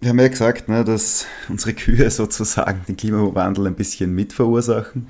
wir 0.00 0.10
haben 0.10 0.18
ja 0.18 0.28
gesagt, 0.28 0.68
ne, 0.68 0.84
dass 0.84 1.26
unsere 1.48 1.72
Kühe 1.72 2.10
sozusagen 2.10 2.84
den 2.86 2.96
Klimawandel 2.96 3.66
ein 3.66 3.74
bisschen 3.74 4.14
mitverursachen, 4.14 5.08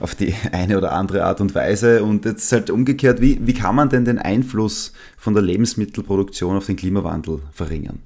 auf 0.00 0.14
die 0.14 0.34
eine 0.52 0.78
oder 0.78 0.92
andere 0.92 1.24
Art 1.24 1.40
und 1.40 1.54
Weise. 1.54 2.02
Und 2.02 2.24
jetzt 2.24 2.50
halt 2.52 2.70
umgekehrt, 2.70 3.20
wie, 3.20 3.38
wie 3.46 3.54
kann 3.54 3.74
man 3.74 3.90
denn 3.90 4.04
den 4.04 4.18
Einfluss 4.18 4.92
von 5.16 5.34
der 5.34 5.42
Lebensmittelproduktion 5.42 6.56
auf 6.56 6.66
den 6.66 6.76
Klimawandel 6.76 7.40
verringern? 7.52 8.00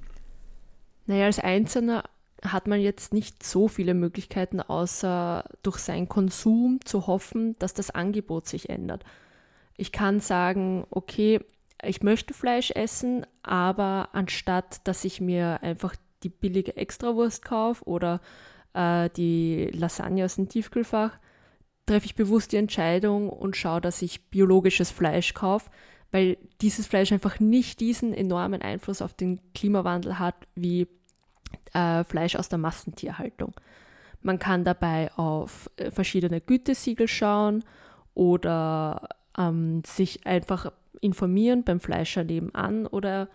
Naja, 1.07 1.26
als 1.26 1.38
Einzelner 1.38 2.04
hat 2.42 2.66
man 2.66 2.80
jetzt 2.80 3.12
nicht 3.12 3.42
so 3.42 3.68
viele 3.68 3.94
Möglichkeiten, 3.94 4.61
außer 4.61 5.44
durch 5.62 5.78
seinen 5.78 6.09
Konsum 6.09 6.80
zu 6.85 7.07
hoffen, 7.07 7.57
dass 7.59 7.74
das 7.74 7.90
Angebot 7.90 8.48
sich 8.48 8.70
ändert. 8.70 9.04
Ich 9.77 9.93
kann 9.93 10.21
sagen, 10.21 10.87
okay, 10.91 11.41
ich 11.83 12.03
möchte 12.03 12.35
Fleisch 12.35 12.71
essen, 12.71 13.27
aber 13.43 14.11
anstatt 14.13 14.87
dass 14.87 15.05
ich 15.05 15.21
mir 15.21 15.63
einfach 15.63 15.97
die 16.23 16.29
billige 16.31 16.77
Extrawurst 16.77 17.45
kaufe 17.45 17.85
oder 17.85 18.21
äh, 18.73 19.11
die 19.11 19.71
Lasagne 19.73 20.25
aus 20.25 20.37
dem 20.37 20.49
Tiefkühlfach, 20.49 21.19
treffe 21.87 22.07
ich 22.07 22.15
bewusst 22.15 22.53
die 22.53 22.57
Entscheidung 22.57 23.29
und 23.29 23.57
schaue, 23.57 23.81
dass 23.81 24.03
ich 24.03 24.31
biologisches 24.31 24.91
Fleisch 24.91 25.35
kaufe, 25.35 25.71
weil 26.11 26.39
dieses 26.61 26.87
Fleisch 26.87 27.13
einfach 27.13 27.41
nicht 27.41 27.81
diesen 27.81 28.15
enormen 28.15 28.63
Einfluss 28.63 29.03
auf 29.03 29.15
den 29.15 29.41
Klimawandel 29.53 30.19
hat 30.19 30.37
wie 30.55 30.87
äh, 31.73 32.05
Fleisch 32.05 32.37
aus 32.37 32.49
der 32.49 32.59
Massentierhaltung. 32.59 33.53
Man 34.23 34.39
kann 34.39 34.65
dabei 34.65 35.13
auf 35.17 35.71
äh, 35.77 35.91
verschiedene 35.91 36.41
Gütesiegel 36.41 37.09
schauen 37.09 37.65
oder 38.15 39.09
ähm, 39.38 39.83
sich 39.85 40.27
einfach 40.27 40.73
informieren 41.01 41.64
beim 41.64 41.81
Fleischer 41.81 42.25
nebenan 42.25 42.87
oder 42.87 43.29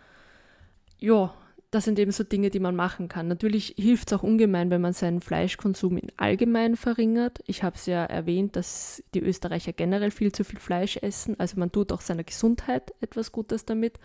ja, 0.97 1.33
das 1.71 1.85
sind 1.85 1.99
eben 1.99 2.11
so 2.11 2.23
Dinge, 2.23 2.49
die 2.49 2.59
man 2.59 2.75
machen 2.75 3.09
kann. 3.09 3.27
Natürlich 3.27 3.75
hilft 3.77 4.11
es 4.11 4.17
auch 4.17 4.23
ungemein, 4.23 4.71
wenn 4.71 4.81
man 4.81 4.93
seinen 4.93 5.21
Fleischkonsum 5.21 5.97
in 5.97 6.11
allgemein 6.17 6.75
verringert. 6.75 7.39
Ich 7.45 7.61
habe 7.61 7.75
es 7.75 7.85
ja 7.85 8.03
erwähnt, 8.05 8.55
dass 8.55 9.03
die 9.13 9.21
Österreicher 9.21 9.71
generell 9.71 10.09
viel 10.09 10.31
zu 10.31 10.43
viel 10.43 10.59
Fleisch 10.59 10.97
essen. 10.97 11.39
Also 11.39 11.59
man 11.59 11.71
tut 11.71 11.91
auch 11.91 12.01
seiner 12.01 12.23
Gesundheit 12.23 12.91
etwas 13.01 13.31
Gutes 13.31 13.65
damit. 13.65 13.99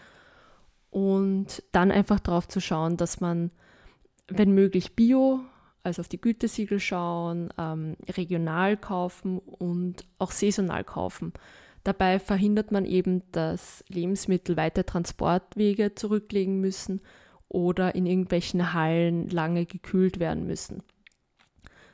Und 0.91 1.63
dann 1.73 1.91
einfach 1.91 2.21
darauf 2.21 2.47
zu 2.49 2.61
schauen, 2.61 2.99
dass 2.99 3.21
man, 3.21 3.51
wenn 4.29 4.53
möglich, 4.53 4.95
Bio, 4.95 5.41
also 5.83 6.01
auf 6.01 6.09
die 6.09 6.21
Gütesiegel 6.21 6.81
schauen, 6.81 7.49
ähm, 7.59 7.97
regional 8.17 8.77
kaufen 8.77 9.39
und 9.39 10.05
auch 10.19 10.33
saisonal 10.33 10.85
kaufen. 10.85 11.33
Dabei 11.85 12.19
verhindert 12.19 12.73
man 12.73 12.87
eben, 12.87 13.23
dass 13.31 13.85
Lebensmittel 13.89 14.57
weite 14.57 14.87
Transportwege 14.87 15.95
zurücklegen 15.95 16.61
müssen 16.61 17.03
oder 17.49 17.95
in 17.95 18.07
irgendwelchen 18.07 18.73
Hallen 18.73 19.29
lange 19.29 19.67
gekühlt 19.67 20.19
werden 20.19 20.47
müssen. 20.47 20.83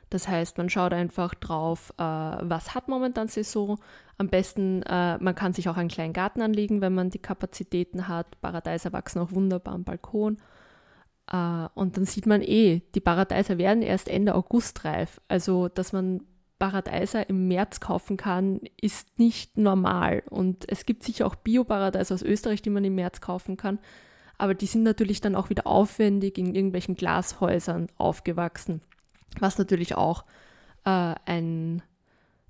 Das 0.09 0.27
heißt, 0.27 0.57
man 0.57 0.69
schaut 0.69 0.93
einfach 0.93 1.33
drauf, 1.35 1.93
äh, 1.97 2.03
was 2.03 2.75
hat 2.75 2.89
momentan 2.89 3.29
Saison. 3.29 3.79
Am 4.17 4.27
besten, 4.27 4.83
äh, 4.83 5.17
man 5.17 5.35
kann 5.35 5.53
sich 5.53 5.69
auch 5.69 5.77
einen 5.77 5.89
kleinen 5.89 6.13
Garten 6.13 6.41
anlegen, 6.41 6.81
wenn 6.81 6.93
man 6.93 7.09
die 7.09 7.19
Kapazitäten 7.19 8.09
hat. 8.09 8.39
Paradeiser 8.41 8.91
wachsen 8.91 9.19
auch 9.19 9.31
wunderbar 9.31 9.73
am 9.73 9.85
Balkon. 9.85 10.37
Äh, 11.31 11.67
und 11.75 11.95
dann 11.95 12.05
sieht 12.05 12.25
man 12.25 12.41
eh, 12.41 12.81
die 12.93 12.99
Paradeiser 12.99 13.57
werden 13.57 13.81
erst 13.81 14.09
Ende 14.09 14.35
August 14.35 14.83
reif. 14.83 15.21
Also, 15.29 15.69
dass 15.69 15.93
man 15.93 16.21
Paradeiser 16.61 17.27
im 17.29 17.47
März 17.47 17.79
kaufen 17.79 18.17
kann, 18.17 18.61
ist 18.79 19.19
nicht 19.19 19.57
normal. 19.57 20.23
Und 20.29 20.69
es 20.69 20.85
gibt 20.85 21.03
sicher 21.03 21.25
auch 21.25 21.35
Bio-Paradeiser 21.35 22.15
aus 22.15 22.21
Österreich, 22.21 22.61
die 22.61 22.69
man 22.69 22.85
im 22.85 22.95
März 22.95 23.19
kaufen 23.19 23.57
kann. 23.57 23.79
Aber 24.37 24.53
die 24.53 24.65
sind 24.65 24.83
natürlich 24.83 25.21
dann 25.21 25.35
auch 25.35 25.49
wieder 25.49 25.67
aufwendig 25.67 26.37
in 26.37 26.55
irgendwelchen 26.55 26.95
Glashäusern 26.95 27.87
aufgewachsen 27.97 28.81
was 29.39 29.57
natürlich 29.57 29.95
auch 29.95 30.25
äh, 30.85 31.15
ein 31.25 31.81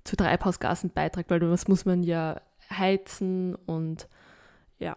zu 0.04 0.16
Treibhausgasen 0.16 0.90
beiträgt, 0.90 1.30
weil 1.30 1.40
das 1.40 1.68
muss 1.68 1.84
man 1.84 2.02
ja 2.02 2.40
heizen 2.70 3.54
und 3.54 4.08
ja. 4.78 4.96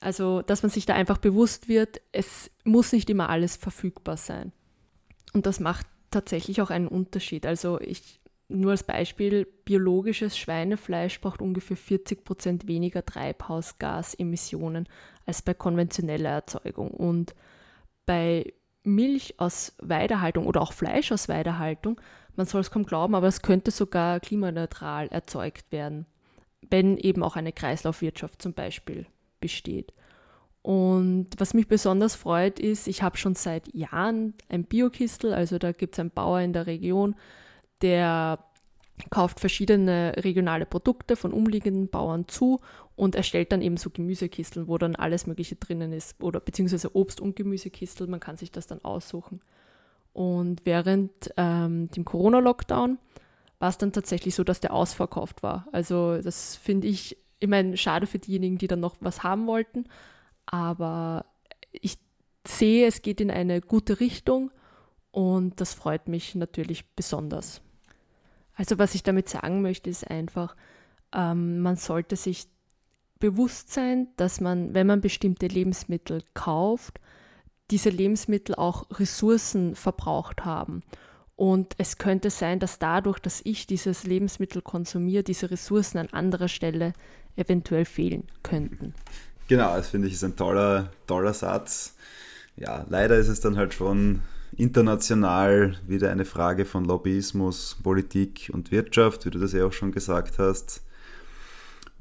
Also, 0.00 0.40
dass 0.40 0.62
man 0.62 0.70
sich 0.70 0.86
da 0.86 0.94
einfach 0.94 1.18
bewusst 1.18 1.68
wird, 1.68 2.00
es 2.12 2.50
muss 2.64 2.92
nicht 2.92 3.10
immer 3.10 3.28
alles 3.28 3.56
verfügbar 3.56 4.16
sein. 4.16 4.50
Und 5.34 5.44
das 5.44 5.60
macht 5.60 5.86
tatsächlich 6.10 6.62
auch 6.62 6.70
einen 6.70 6.88
Unterschied. 6.88 7.44
Also 7.44 7.78
ich, 7.80 8.19
nur 8.50 8.72
als 8.72 8.82
Beispiel, 8.82 9.46
biologisches 9.64 10.36
Schweinefleisch 10.36 11.20
braucht 11.20 11.40
ungefähr 11.40 11.76
40 11.76 12.24
Prozent 12.24 12.68
weniger 12.68 13.04
Treibhausgasemissionen 13.04 14.88
als 15.26 15.42
bei 15.42 15.54
konventioneller 15.54 16.30
Erzeugung. 16.30 16.90
Und 16.90 17.34
bei 18.06 18.52
Milch 18.82 19.34
aus 19.38 19.74
Weidehaltung 19.80 20.46
oder 20.46 20.60
auch 20.62 20.72
Fleisch 20.72 21.12
aus 21.12 21.28
Weidehaltung, 21.28 22.00
man 22.36 22.46
soll 22.46 22.60
es 22.60 22.70
kaum 22.70 22.84
glauben, 22.84 23.14
aber 23.14 23.28
es 23.28 23.42
könnte 23.42 23.70
sogar 23.70 24.20
klimaneutral 24.20 25.08
erzeugt 25.08 25.70
werden, 25.72 26.06
wenn 26.68 26.96
eben 26.96 27.22
auch 27.22 27.36
eine 27.36 27.52
Kreislaufwirtschaft 27.52 28.40
zum 28.40 28.54
Beispiel 28.54 29.06
besteht. 29.40 29.92
Und 30.62 31.28
was 31.38 31.54
mich 31.54 31.68
besonders 31.68 32.14
freut, 32.14 32.58
ist, 32.58 32.86
ich 32.86 33.02
habe 33.02 33.16
schon 33.16 33.34
seit 33.34 33.74
Jahren 33.74 34.34
ein 34.48 34.64
Biokistel, 34.64 35.32
also 35.32 35.58
da 35.58 35.72
gibt 35.72 35.94
es 35.94 36.00
einen 36.00 36.10
Bauer 36.10 36.40
in 36.40 36.52
der 36.52 36.66
Region, 36.66 37.14
der 37.82 38.38
kauft 39.08 39.40
verschiedene 39.40 40.14
regionale 40.18 40.66
Produkte 40.66 41.16
von 41.16 41.32
umliegenden 41.32 41.88
Bauern 41.88 42.28
zu 42.28 42.60
und 42.96 43.14
erstellt 43.14 43.50
dann 43.52 43.62
eben 43.62 43.78
so 43.78 43.88
Gemüsekisteln, 43.88 44.68
wo 44.68 44.76
dann 44.76 44.94
alles 44.94 45.26
Mögliche 45.26 45.56
drinnen 45.56 45.92
ist 45.92 46.22
oder 46.22 46.40
beziehungsweise 46.40 46.94
Obst- 46.94 47.20
und 47.20 47.36
Gemüsekistel, 47.36 48.06
man 48.06 48.20
kann 48.20 48.36
sich 48.36 48.52
das 48.52 48.66
dann 48.66 48.84
aussuchen. 48.84 49.40
Und 50.12 50.66
während 50.66 51.10
ähm, 51.36 51.90
dem 51.92 52.04
Corona-Lockdown 52.04 52.98
war 53.58 53.68
es 53.68 53.78
dann 53.78 53.92
tatsächlich 53.92 54.34
so, 54.34 54.44
dass 54.44 54.60
der 54.60 54.74
ausverkauft 54.74 55.42
war. 55.42 55.68
Also 55.72 56.20
das 56.20 56.56
finde 56.56 56.88
ich, 56.88 57.16
ich 57.38 57.48
meine, 57.48 57.76
schade 57.76 58.06
für 58.06 58.18
diejenigen, 58.18 58.58
die 58.58 58.66
dann 58.66 58.80
noch 58.80 58.96
was 59.00 59.22
haben 59.22 59.46
wollten, 59.46 59.84
aber 60.46 61.26
ich 61.72 61.98
sehe, 62.46 62.86
es 62.86 63.02
geht 63.02 63.20
in 63.20 63.30
eine 63.30 63.60
gute 63.60 64.00
Richtung 64.00 64.50
und 65.10 65.60
das 65.60 65.74
freut 65.74 66.08
mich 66.08 66.34
natürlich 66.34 66.94
besonders. 66.94 67.62
Also 68.60 68.78
was 68.78 68.94
ich 68.94 69.02
damit 69.02 69.26
sagen 69.26 69.62
möchte, 69.62 69.88
ist 69.88 70.06
einfach, 70.10 70.54
ähm, 71.14 71.60
man 71.60 71.76
sollte 71.76 72.14
sich 72.14 72.46
bewusst 73.18 73.72
sein, 73.72 74.08
dass 74.18 74.42
man, 74.42 74.74
wenn 74.74 74.86
man 74.86 75.00
bestimmte 75.00 75.46
Lebensmittel 75.46 76.22
kauft, 76.34 77.00
diese 77.70 77.88
Lebensmittel 77.88 78.54
auch 78.54 78.84
Ressourcen 78.90 79.76
verbraucht 79.76 80.44
haben. 80.44 80.82
Und 81.36 81.72
es 81.78 81.96
könnte 81.96 82.28
sein, 82.28 82.58
dass 82.58 82.78
dadurch, 82.78 83.18
dass 83.18 83.40
ich 83.44 83.66
dieses 83.66 84.04
Lebensmittel 84.04 84.60
konsumiere, 84.60 85.22
diese 85.22 85.50
Ressourcen 85.50 85.96
an 85.96 86.10
anderer 86.10 86.48
Stelle 86.48 86.92
eventuell 87.36 87.86
fehlen 87.86 88.24
könnten. 88.42 88.92
Genau, 89.48 89.74
das 89.74 89.88
finde 89.88 90.08
ich 90.08 90.12
ist 90.12 90.24
ein 90.24 90.36
toller, 90.36 90.90
toller 91.06 91.32
Satz. 91.32 91.96
Ja, 92.56 92.84
leider 92.90 93.16
ist 93.16 93.28
es 93.28 93.40
dann 93.40 93.56
halt 93.56 93.72
schon 93.72 94.20
international 94.60 95.76
wieder 95.86 96.10
eine 96.10 96.24
Frage 96.24 96.64
von 96.64 96.84
Lobbyismus, 96.84 97.78
Politik 97.82 98.50
und 98.52 98.70
Wirtschaft, 98.70 99.24
wie 99.24 99.30
du 99.30 99.38
das 99.38 99.52
ja 99.52 99.64
auch 99.64 99.72
schon 99.72 99.92
gesagt 99.92 100.38
hast. 100.38 100.82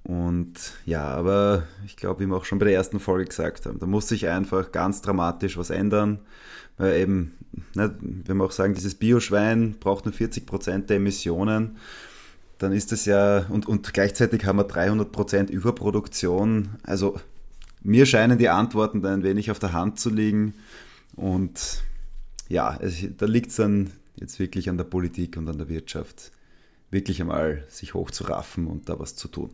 Und 0.03 0.53
ja, 0.85 1.03
aber 1.03 1.63
ich 1.85 1.95
glaube, 1.95 2.21
wie 2.21 2.27
wir 2.27 2.35
auch 2.35 2.45
schon 2.45 2.59
bei 2.59 2.65
der 2.65 2.73
ersten 2.73 2.99
Folge 2.99 3.25
gesagt 3.25 3.65
haben, 3.65 3.79
da 3.79 3.85
muss 3.85 4.07
sich 4.07 4.27
einfach 4.27 4.71
ganz 4.71 5.01
dramatisch 5.01 5.57
was 5.57 5.69
ändern. 5.69 6.19
Weil 6.77 7.01
eben, 7.01 7.33
ne, 7.75 7.95
wenn 7.99 8.37
wir 8.37 8.45
auch 8.45 8.51
sagen, 8.51 8.73
dieses 8.73 8.95
Bioschwein 8.95 9.75
braucht 9.79 10.05
nur 10.05 10.13
40 10.13 10.45
Prozent 10.45 10.89
der 10.89 10.97
Emissionen, 10.97 11.77
dann 12.57 12.71
ist 12.71 12.91
es 12.91 13.05
ja, 13.05 13.45
und, 13.49 13.67
und 13.67 13.93
gleichzeitig 13.93 14.45
haben 14.45 14.57
wir 14.57 14.65
300 14.65 15.11
Prozent 15.11 15.49
Überproduktion. 15.49 16.69
Also 16.83 17.19
mir 17.81 18.05
scheinen 18.05 18.37
die 18.37 18.49
Antworten 18.49 19.01
da 19.01 19.13
ein 19.13 19.23
wenig 19.23 19.51
auf 19.51 19.59
der 19.59 19.73
Hand 19.73 19.99
zu 19.99 20.09
liegen. 20.09 20.53
Und 21.15 21.83
ja, 22.49 22.77
es, 22.81 23.05
da 23.17 23.25
liegt 23.25 23.51
es 23.51 23.55
dann 23.55 23.91
jetzt 24.15 24.39
wirklich 24.39 24.69
an 24.69 24.77
der 24.77 24.83
Politik 24.83 25.37
und 25.37 25.47
an 25.47 25.57
der 25.57 25.69
Wirtschaft, 25.69 26.31
wirklich 26.91 27.21
einmal 27.21 27.63
sich 27.69 27.93
hochzuraffen 27.93 28.67
und 28.67 28.89
da 28.89 28.99
was 28.99 29.15
zu 29.15 29.27
tun. 29.27 29.51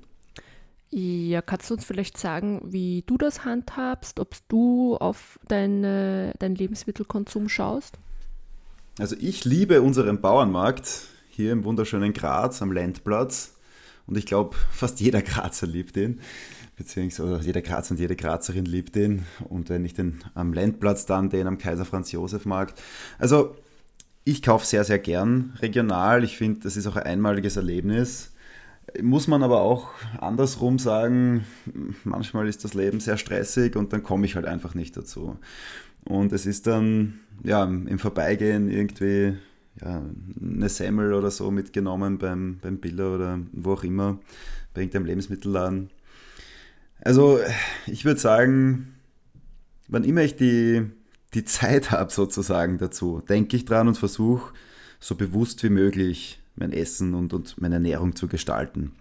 Ja, 0.90 1.42
kannst 1.42 1.70
du 1.70 1.74
uns 1.74 1.84
vielleicht 1.84 2.18
sagen, 2.18 2.62
wie 2.64 3.04
du 3.06 3.18
das 3.18 3.44
handhabst, 3.44 4.20
ob 4.20 4.36
du 4.48 4.96
auf 4.96 5.40
deine, 5.48 6.34
deinen 6.40 6.56
Lebensmittelkonsum 6.56 7.50
schaust? 7.50 7.98
Also 8.98 9.18
ich 9.20 9.44
liebe 9.44 9.82
unseren 9.82 10.22
Bauernmarkt 10.22 11.08
hier 11.30 11.52
im 11.52 11.66
wunderschönen 11.66 12.14
Graz 12.14 12.62
am 12.62 12.72
Landplatz 12.72 13.55
und 14.08 14.18
ich 14.18 14.26
glaube, 14.26 14.56
fast 14.72 15.00
jeder 15.00 15.22
Grazer 15.22 15.68
liebt 15.68 15.98
ihn 15.98 16.20
beziehungsweise 16.76 17.40
jeder 17.46 17.62
Grazer 17.62 17.92
und 17.92 18.00
jede 18.00 18.16
Grazerin 18.16 18.66
liebt 18.66 18.96
den. 18.96 19.26
Und 19.50 19.70
wenn 19.70 19.86
ich 19.86 19.94
den 19.94 20.20
am 20.34 20.54
Landplatz 20.54 21.06
dann, 21.06 21.30
den 21.30 21.48
am 21.48 21.58
Kaiser 21.58 21.86
Franz 21.86 22.12
Josef 22.12 22.46
Markt. 22.46 22.82
Also 23.18 23.56
ich 24.24 24.42
kaufe 24.42 24.66
sehr, 24.66 24.84
sehr 24.84 25.00
gern 25.00 25.54
regional. 25.62 26.24
Ich 26.24 26.38
finde, 26.38 26.62
das 26.62 26.78
ist 26.78 26.88
auch 26.88 26.96
ein 26.96 27.04
einmaliges 27.04 27.58
Erlebnis. 27.58 28.32
Muss 29.02 29.28
man 29.28 29.44
aber 29.44 29.62
auch 29.62 29.90
andersrum 30.20 30.80
sagen, 30.80 31.46
manchmal 32.04 32.48
ist 32.48 32.64
das 32.64 32.74
Leben 32.74 33.00
sehr 33.00 33.18
stressig 33.18 33.76
und 33.76 33.94
dann 33.94 34.04
komme 34.04 34.26
ich 34.26 34.36
halt 34.36 34.46
einfach 34.46 34.74
nicht 34.74 34.96
dazu. 34.96 35.38
Und 36.04 36.32
es 36.34 36.46
ist 36.46 36.68
dann 36.68 37.20
ja, 37.44 37.64
im 37.64 38.00
Vorbeigehen 38.00 38.70
irgendwie 38.70 39.38
ja, 39.82 40.04
eine 40.42 40.70
Semmel 40.70 41.14
oder 41.14 41.32
so 41.32 41.52
mitgenommen 41.52 42.18
beim, 42.18 42.60
beim 42.62 42.78
Biller 42.78 43.16
oder 43.16 43.40
wo 43.52 43.74
auch 43.74 43.84
immer, 43.84 44.20
bei 44.74 44.82
irgendeinem 44.82 45.06
Lebensmittelladen. 45.06 45.90
Also 47.02 47.40
ich 47.88 48.06
würde 48.06 48.20
sagen, 48.20 48.96
wann 49.88 50.04
immer 50.04 50.22
ich 50.22 50.36
die, 50.36 50.86
die 51.34 51.46
Zeit 51.46 51.92
habe 51.92 52.12
sozusagen 52.12 52.78
dazu, 52.78 53.22
denke 53.28 53.58
ich 53.58 53.66
dran 53.66 53.88
und 53.88 53.98
versuche 53.98 54.54
so 55.00 55.16
bewusst 55.16 55.64
wie 55.64 55.70
möglich 55.70 56.42
mein 56.56 56.72
Essen 56.72 57.14
und, 57.14 57.34
und 57.34 57.60
meine 57.60 57.76
Ernährung 57.76 58.16
zu 58.16 58.28
gestalten. 58.28 58.94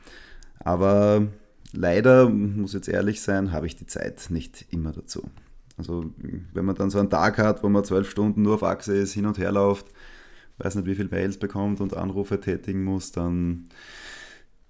Aber 0.59 1.29
leider, 1.73 2.29
muss 2.29 2.73
jetzt 2.73 2.89
ehrlich 2.89 3.23
sein, 3.23 3.53
habe 3.53 3.67
ich 3.67 3.77
die 3.77 3.87
Zeit 3.87 4.27
nicht 4.31 4.67
immer 4.71 4.93
dazu. 4.93 5.31
Also 5.77 6.13
wenn 6.53 6.65
man 6.65 6.75
dann 6.75 6.91
so 6.91 6.99
einen 6.99 7.11
Tag 7.11 7.39
hat, 7.39 7.63
wo 7.63 7.69
man 7.69 7.85
zwölf 7.85 8.11
Stunden 8.11 8.43
nur 8.43 8.55
auf 8.55 8.63
Achse 8.63 8.97
ist, 8.97 9.13
hin 9.13 9.27
und 9.27 9.39
her 9.39 9.53
läuft, 9.53 9.87
weiß 10.59 10.75
nicht 10.77 10.87
wie 10.87 10.95
viele 10.95 11.09
Mails 11.09 11.39
bekommt 11.39 11.81
und 11.81 11.97
Anrufe 11.97 12.41
tätigen 12.41 12.85
muss, 12.85 13.13
dann 13.13 13.69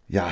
ja, 0.08 0.30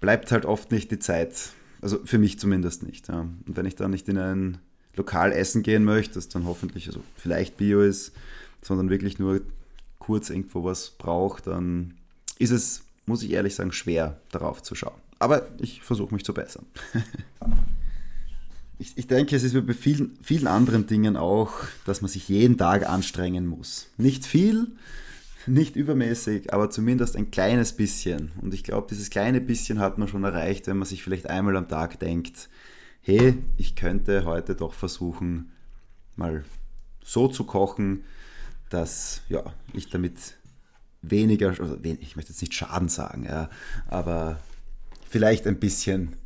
bleibt 0.00 0.32
halt 0.32 0.44
oft 0.44 0.72
nicht 0.72 0.90
die 0.90 0.98
Zeit 0.98 1.52
also 1.80 2.00
für 2.04 2.18
mich 2.18 2.38
zumindest 2.38 2.82
nicht. 2.82 3.08
Ja. 3.08 3.20
Und 3.20 3.56
wenn 3.56 3.66
ich 3.66 3.76
dann 3.76 3.90
nicht 3.90 4.08
in 4.08 4.18
ein 4.18 4.58
Lokal 4.96 5.32
essen 5.32 5.62
gehen 5.62 5.84
möchte, 5.84 6.14
das 6.14 6.28
dann 6.28 6.46
hoffentlich, 6.46 6.86
also 6.88 7.00
vielleicht 7.16 7.56
Bio 7.56 7.80
ist, 7.82 8.12
sondern 8.62 8.90
wirklich 8.90 9.18
nur 9.18 9.40
kurz 9.98 10.30
irgendwo 10.30 10.64
was 10.64 10.90
braucht, 10.90 11.46
dann 11.46 11.94
ist 12.38 12.50
es, 12.50 12.82
muss 13.06 13.22
ich 13.22 13.30
ehrlich 13.30 13.54
sagen, 13.54 13.72
schwer 13.72 14.20
darauf 14.30 14.62
zu 14.62 14.74
schauen. 14.74 15.00
Aber 15.18 15.46
ich 15.58 15.82
versuche 15.82 16.14
mich 16.14 16.24
zu 16.24 16.34
bessern. 16.34 16.66
ich, 18.78 18.96
ich 18.96 19.06
denke, 19.06 19.36
es 19.36 19.42
ist 19.42 19.54
wie 19.54 19.60
bei 19.60 19.74
vielen, 19.74 20.18
vielen 20.22 20.46
anderen 20.46 20.86
Dingen 20.86 21.16
auch, 21.16 21.52
dass 21.84 22.02
man 22.02 22.10
sich 22.10 22.28
jeden 22.28 22.58
Tag 22.58 22.88
anstrengen 22.88 23.46
muss. 23.46 23.88
Nicht 23.96 24.26
viel, 24.26 24.68
nicht 25.46 25.76
übermäßig, 25.76 26.52
aber 26.52 26.70
zumindest 26.70 27.16
ein 27.16 27.30
kleines 27.30 27.72
bisschen. 27.72 28.32
Und 28.40 28.52
ich 28.52 28.64
glaube, 28.64 28.88
dieses 28.90 29.10
kleine 29.10 29.40
bisschen 29.40 29.80
hat 29.80 29.96
man 29.98 30.08
schon 30.08 30.24
erreicht, 30.24 30.66
wenn 30.66 30.76
man 30.76 30.86
sich 30.86 31.02
vielleicht 31.02 31.28
einmal 31.28 31.56
am 31.56 31.68
Tag 31.68 31.98
denkt, 32.00 32.48
hey, 33.00 33.38
ich 33.56 33.76
könnte 33.76 34.24
heute 34.24 34.54
doch 34.54 34.74
versuchen, 34.74 35.52
mal 36.16 36.44
so 37.02 37.28
zu 37.28 37.44
kochen, 37.44 38.04
dass 38.68 39.22
ja, 39.28 39.54
ich 39.72 39.88
damit 39.88 40.34
weniger, 41.02 41.48
also 41.48 41.78
ich 41.82 42.16
möchte 42.16 42.32
jetzt 42.32 42.40
nicht 42.40 42.54
Schaden 42.54 42.88
sagen, 42.88 43.24
ja, 43.24 43.48
aber 43.86 44.40
vielleicht 45.08 45.46
ein 45.46 45.60
bisschen 45.60 46.16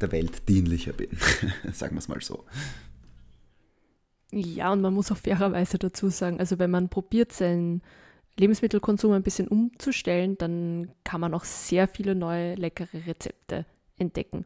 der 0.00 0.12
Welt 0.12 0.48
dienlicher 0.48 0.92
bin. 0.92 1.10
Sagen 1.72 1.94
wir 1.94 1.98
es 2.00 2.08
mal 2.08 2.20
so. 2.20 2.44
Ja, 4.32 4.72
und 4.72 4.80
man 4.80 4.94
muss 4.94 5.12
auch 5.12 5.16
fairerweise 5.16 5.78
dazu 5.78 6.08
sagen, 6.08 6.40
also 6.40 6.58
wenn 6.58 6.70
man 6.70 6.88
probiert, 6.88 7.32
seinen 7.32 7.82
Lebensmittelkonsum 8.38 9.12
ein 9.12 9.22
bisschen 9.22 9.48
umzustellen, 9.48 10.36
dann 10.36 10.90
kann 11.04 11.20
man 11.20 11.32
auch 11.32 11.44
sehr 11.44 11.88
viele 11.88 12.14
neue 12.14 12.54
leckere 12.54 13.06
Rezepte 13.06 13.64
entdecken. 13.96 14.44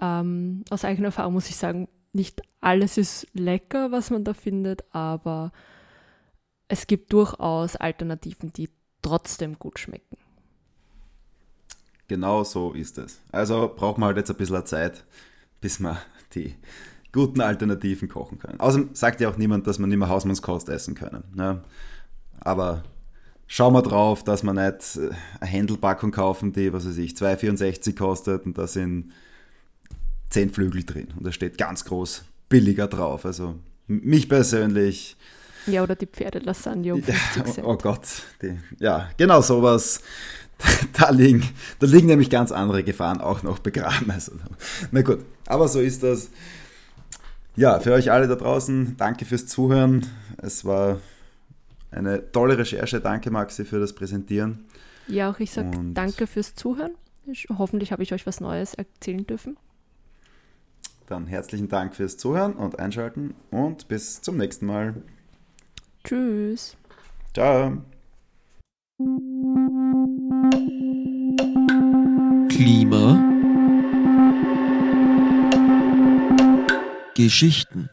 Ähm, 0.00 0.64
aus 0.70 0.84
eigener 0.84 1.06
Erfahrung 1.06 1.34
muss 1.34 1.48
ich 1.48 1.56
sagen, 1.56 1.88
nicht 2.12 2.42
alles 2.60 2.96
ist 2.96 3.26
lecker, 3.34 3.90
was 3.90 4.10
man 4.10 4.24
da 4.24 4.34
findet, 4.34 4.84
aber 4.94 5.52
es 6.68 6.86
gibt 6.86 7.12
durchaus 7.12 7.76
Alternativen, 7.76 8.52
die 8.52 8.70
trotzdem 9.02 9.58
gut 9.58 9.78
schmecken. 9.78 10.16
Genau 12.12 12.44
so 12.44 12.72
ist 12.72 12.98
es. 12.98 13.20
Also 13.32 13.72
braucht 13.74 13.96
man 13.96 14.08
halt 14.08 14.18
jetzt 14.18 14.28
ein 14.28 14.36
bisschen 14.36 14.66
Zeit, 14.66 15.02
bis 15.62 15.80
man 15.80 15.96
die 16.34 16.54
guten 17.10 17.40
Alternativen 17.40 18.06
kochen 18.06 18.38
kann. 18.38 18.60
Außerdem 18.60 18.90
sagt 18.92 19.22
ja 19.22 19.30
auch 19.30 19.38
niemand, 19.38 19.66
dass 19.66 19.78
man 19.78 19.88
nicht 19.88 19.98
mehr 19.98 20.10
Hausmannskost 20.10 20.68
essen 20.68 20.94
können. 20.94 21.24
Ne? 21.34 21.62
Aber 22.40 22.82
schauen 23.46 23.72
wir 23.72 23.80
drauf, 23.80 24.24
dass 24.24 24.42
man 24.42 24.56
nicht 24.56 24.98
äh, 24.98 25.08
eine 25.40 25.50
Händelpackung 25.50 26.10
kaufen, 26.10 26.52
die, 26.52 26.70
was 26.74 26.86
weiß 26.86 26.98
ich, 26.98 27.12
2,64 27.12 27.96
kostet 27.96 28.44
und 28.44 28.58
da 28.58 28.66
sind 28.66 29.14
10 30.28 30.50
Flügel 30.50 30.84
drin. 30.84 31.08
Und 31.16 31.26
da 31.26 31.32
steht 31.32 31.56
ganz 31.56 31.86
groß 31.86 32.26
billiger 32.50 32.88
drauf. 32.88 33.24
Also 33.24 33.54
mich 33.86 34.28
persönlich. 34.28 35.16
Ja, 35.66 35.82
oder 35.82 35.94
die 35.94 36.04
Pferdelasagne 36.06 36.92
um 36.92 37.02
50 37.02 37.44
Cent. 37.44 37.66
Oh, 37.66 37.70
oh 37.70 37.78
Gott, 37.78 38.06
die, 38.42 38.58
ja, 38.80 39.08
genau 39.16 39.40
sowas. 39.40 40.02
Da 40.92 41.10
liegen, 41.10 41.42
da 41.80 41.86
liegen 41.86 42.06
nämlich 42.06 42.30
ganz 42.30 42.52
andere 42.52 42.84
Gefahren 42.84 43.20
auch 43.20 43.42
noch 43.42 43.58
begraben. 43.58 44.10
Also, 44.10 44.32
na 44.92 45.02
gut, 45.02 45.20
aber 45.46 45.66
so 45.66 45.80
ist 45.80 46.02
das. 46.02 46.30
Ja, 47.56 47.80
für 47.80 47.92
euch 47.92 48.10
alle 48.10 48.28
da 48.28 48.36
draußen, 48.36 48.96
danke 48.98 49.24
fürs 49.24 49.46
Zuhören. 49.46 50.06
Es 50.38 50.64
war 50.64 51.00
eine 51.90 52.30
tolle 52.32 52.56
Recherche. 52.56 53.00
Danke, 53.00 53.30
Maxi, 53.30 53.64
für 53.64 53.80
das 53.80 53.94
Präsentieren. 53.94 54.64
Ja, 55.08 55.30
auch 55.30 55.40
ich 55.40 55.50
sage 55.50 55.70
danke 55.92 56.26
fürs 56.26 56.54
Zuhören. 56.54 56.92
Ich, 57.26 57.48
hoffentlich 57.56 57.92
habe 57.92 58.02
ich 58.02 58.12
euch 58.12 58.26
was 58.26 58.40
Neues 58.40 58.74
erzählen 58.74 59.26
dürfen. 59.26 59.56
Dann 61.06 61.26
herzlichen 61.26 61.68
Dank 61.68 61.94
fürs 61.94 62.16
Zuhören 62.16 62.54
und 62.54 62.78
Einschalten 62.78 63.34
und 63.50 63.88
bis 63.88 64.22
zum 64.22 64.36
nächsten 64.36 64.66
Mal. 64.66 64.94
Tschüss. 66.04 66.76
Ciao. 67.34 67.82
Klima. 72.48 73.18
Geschichten. 77.14 77.88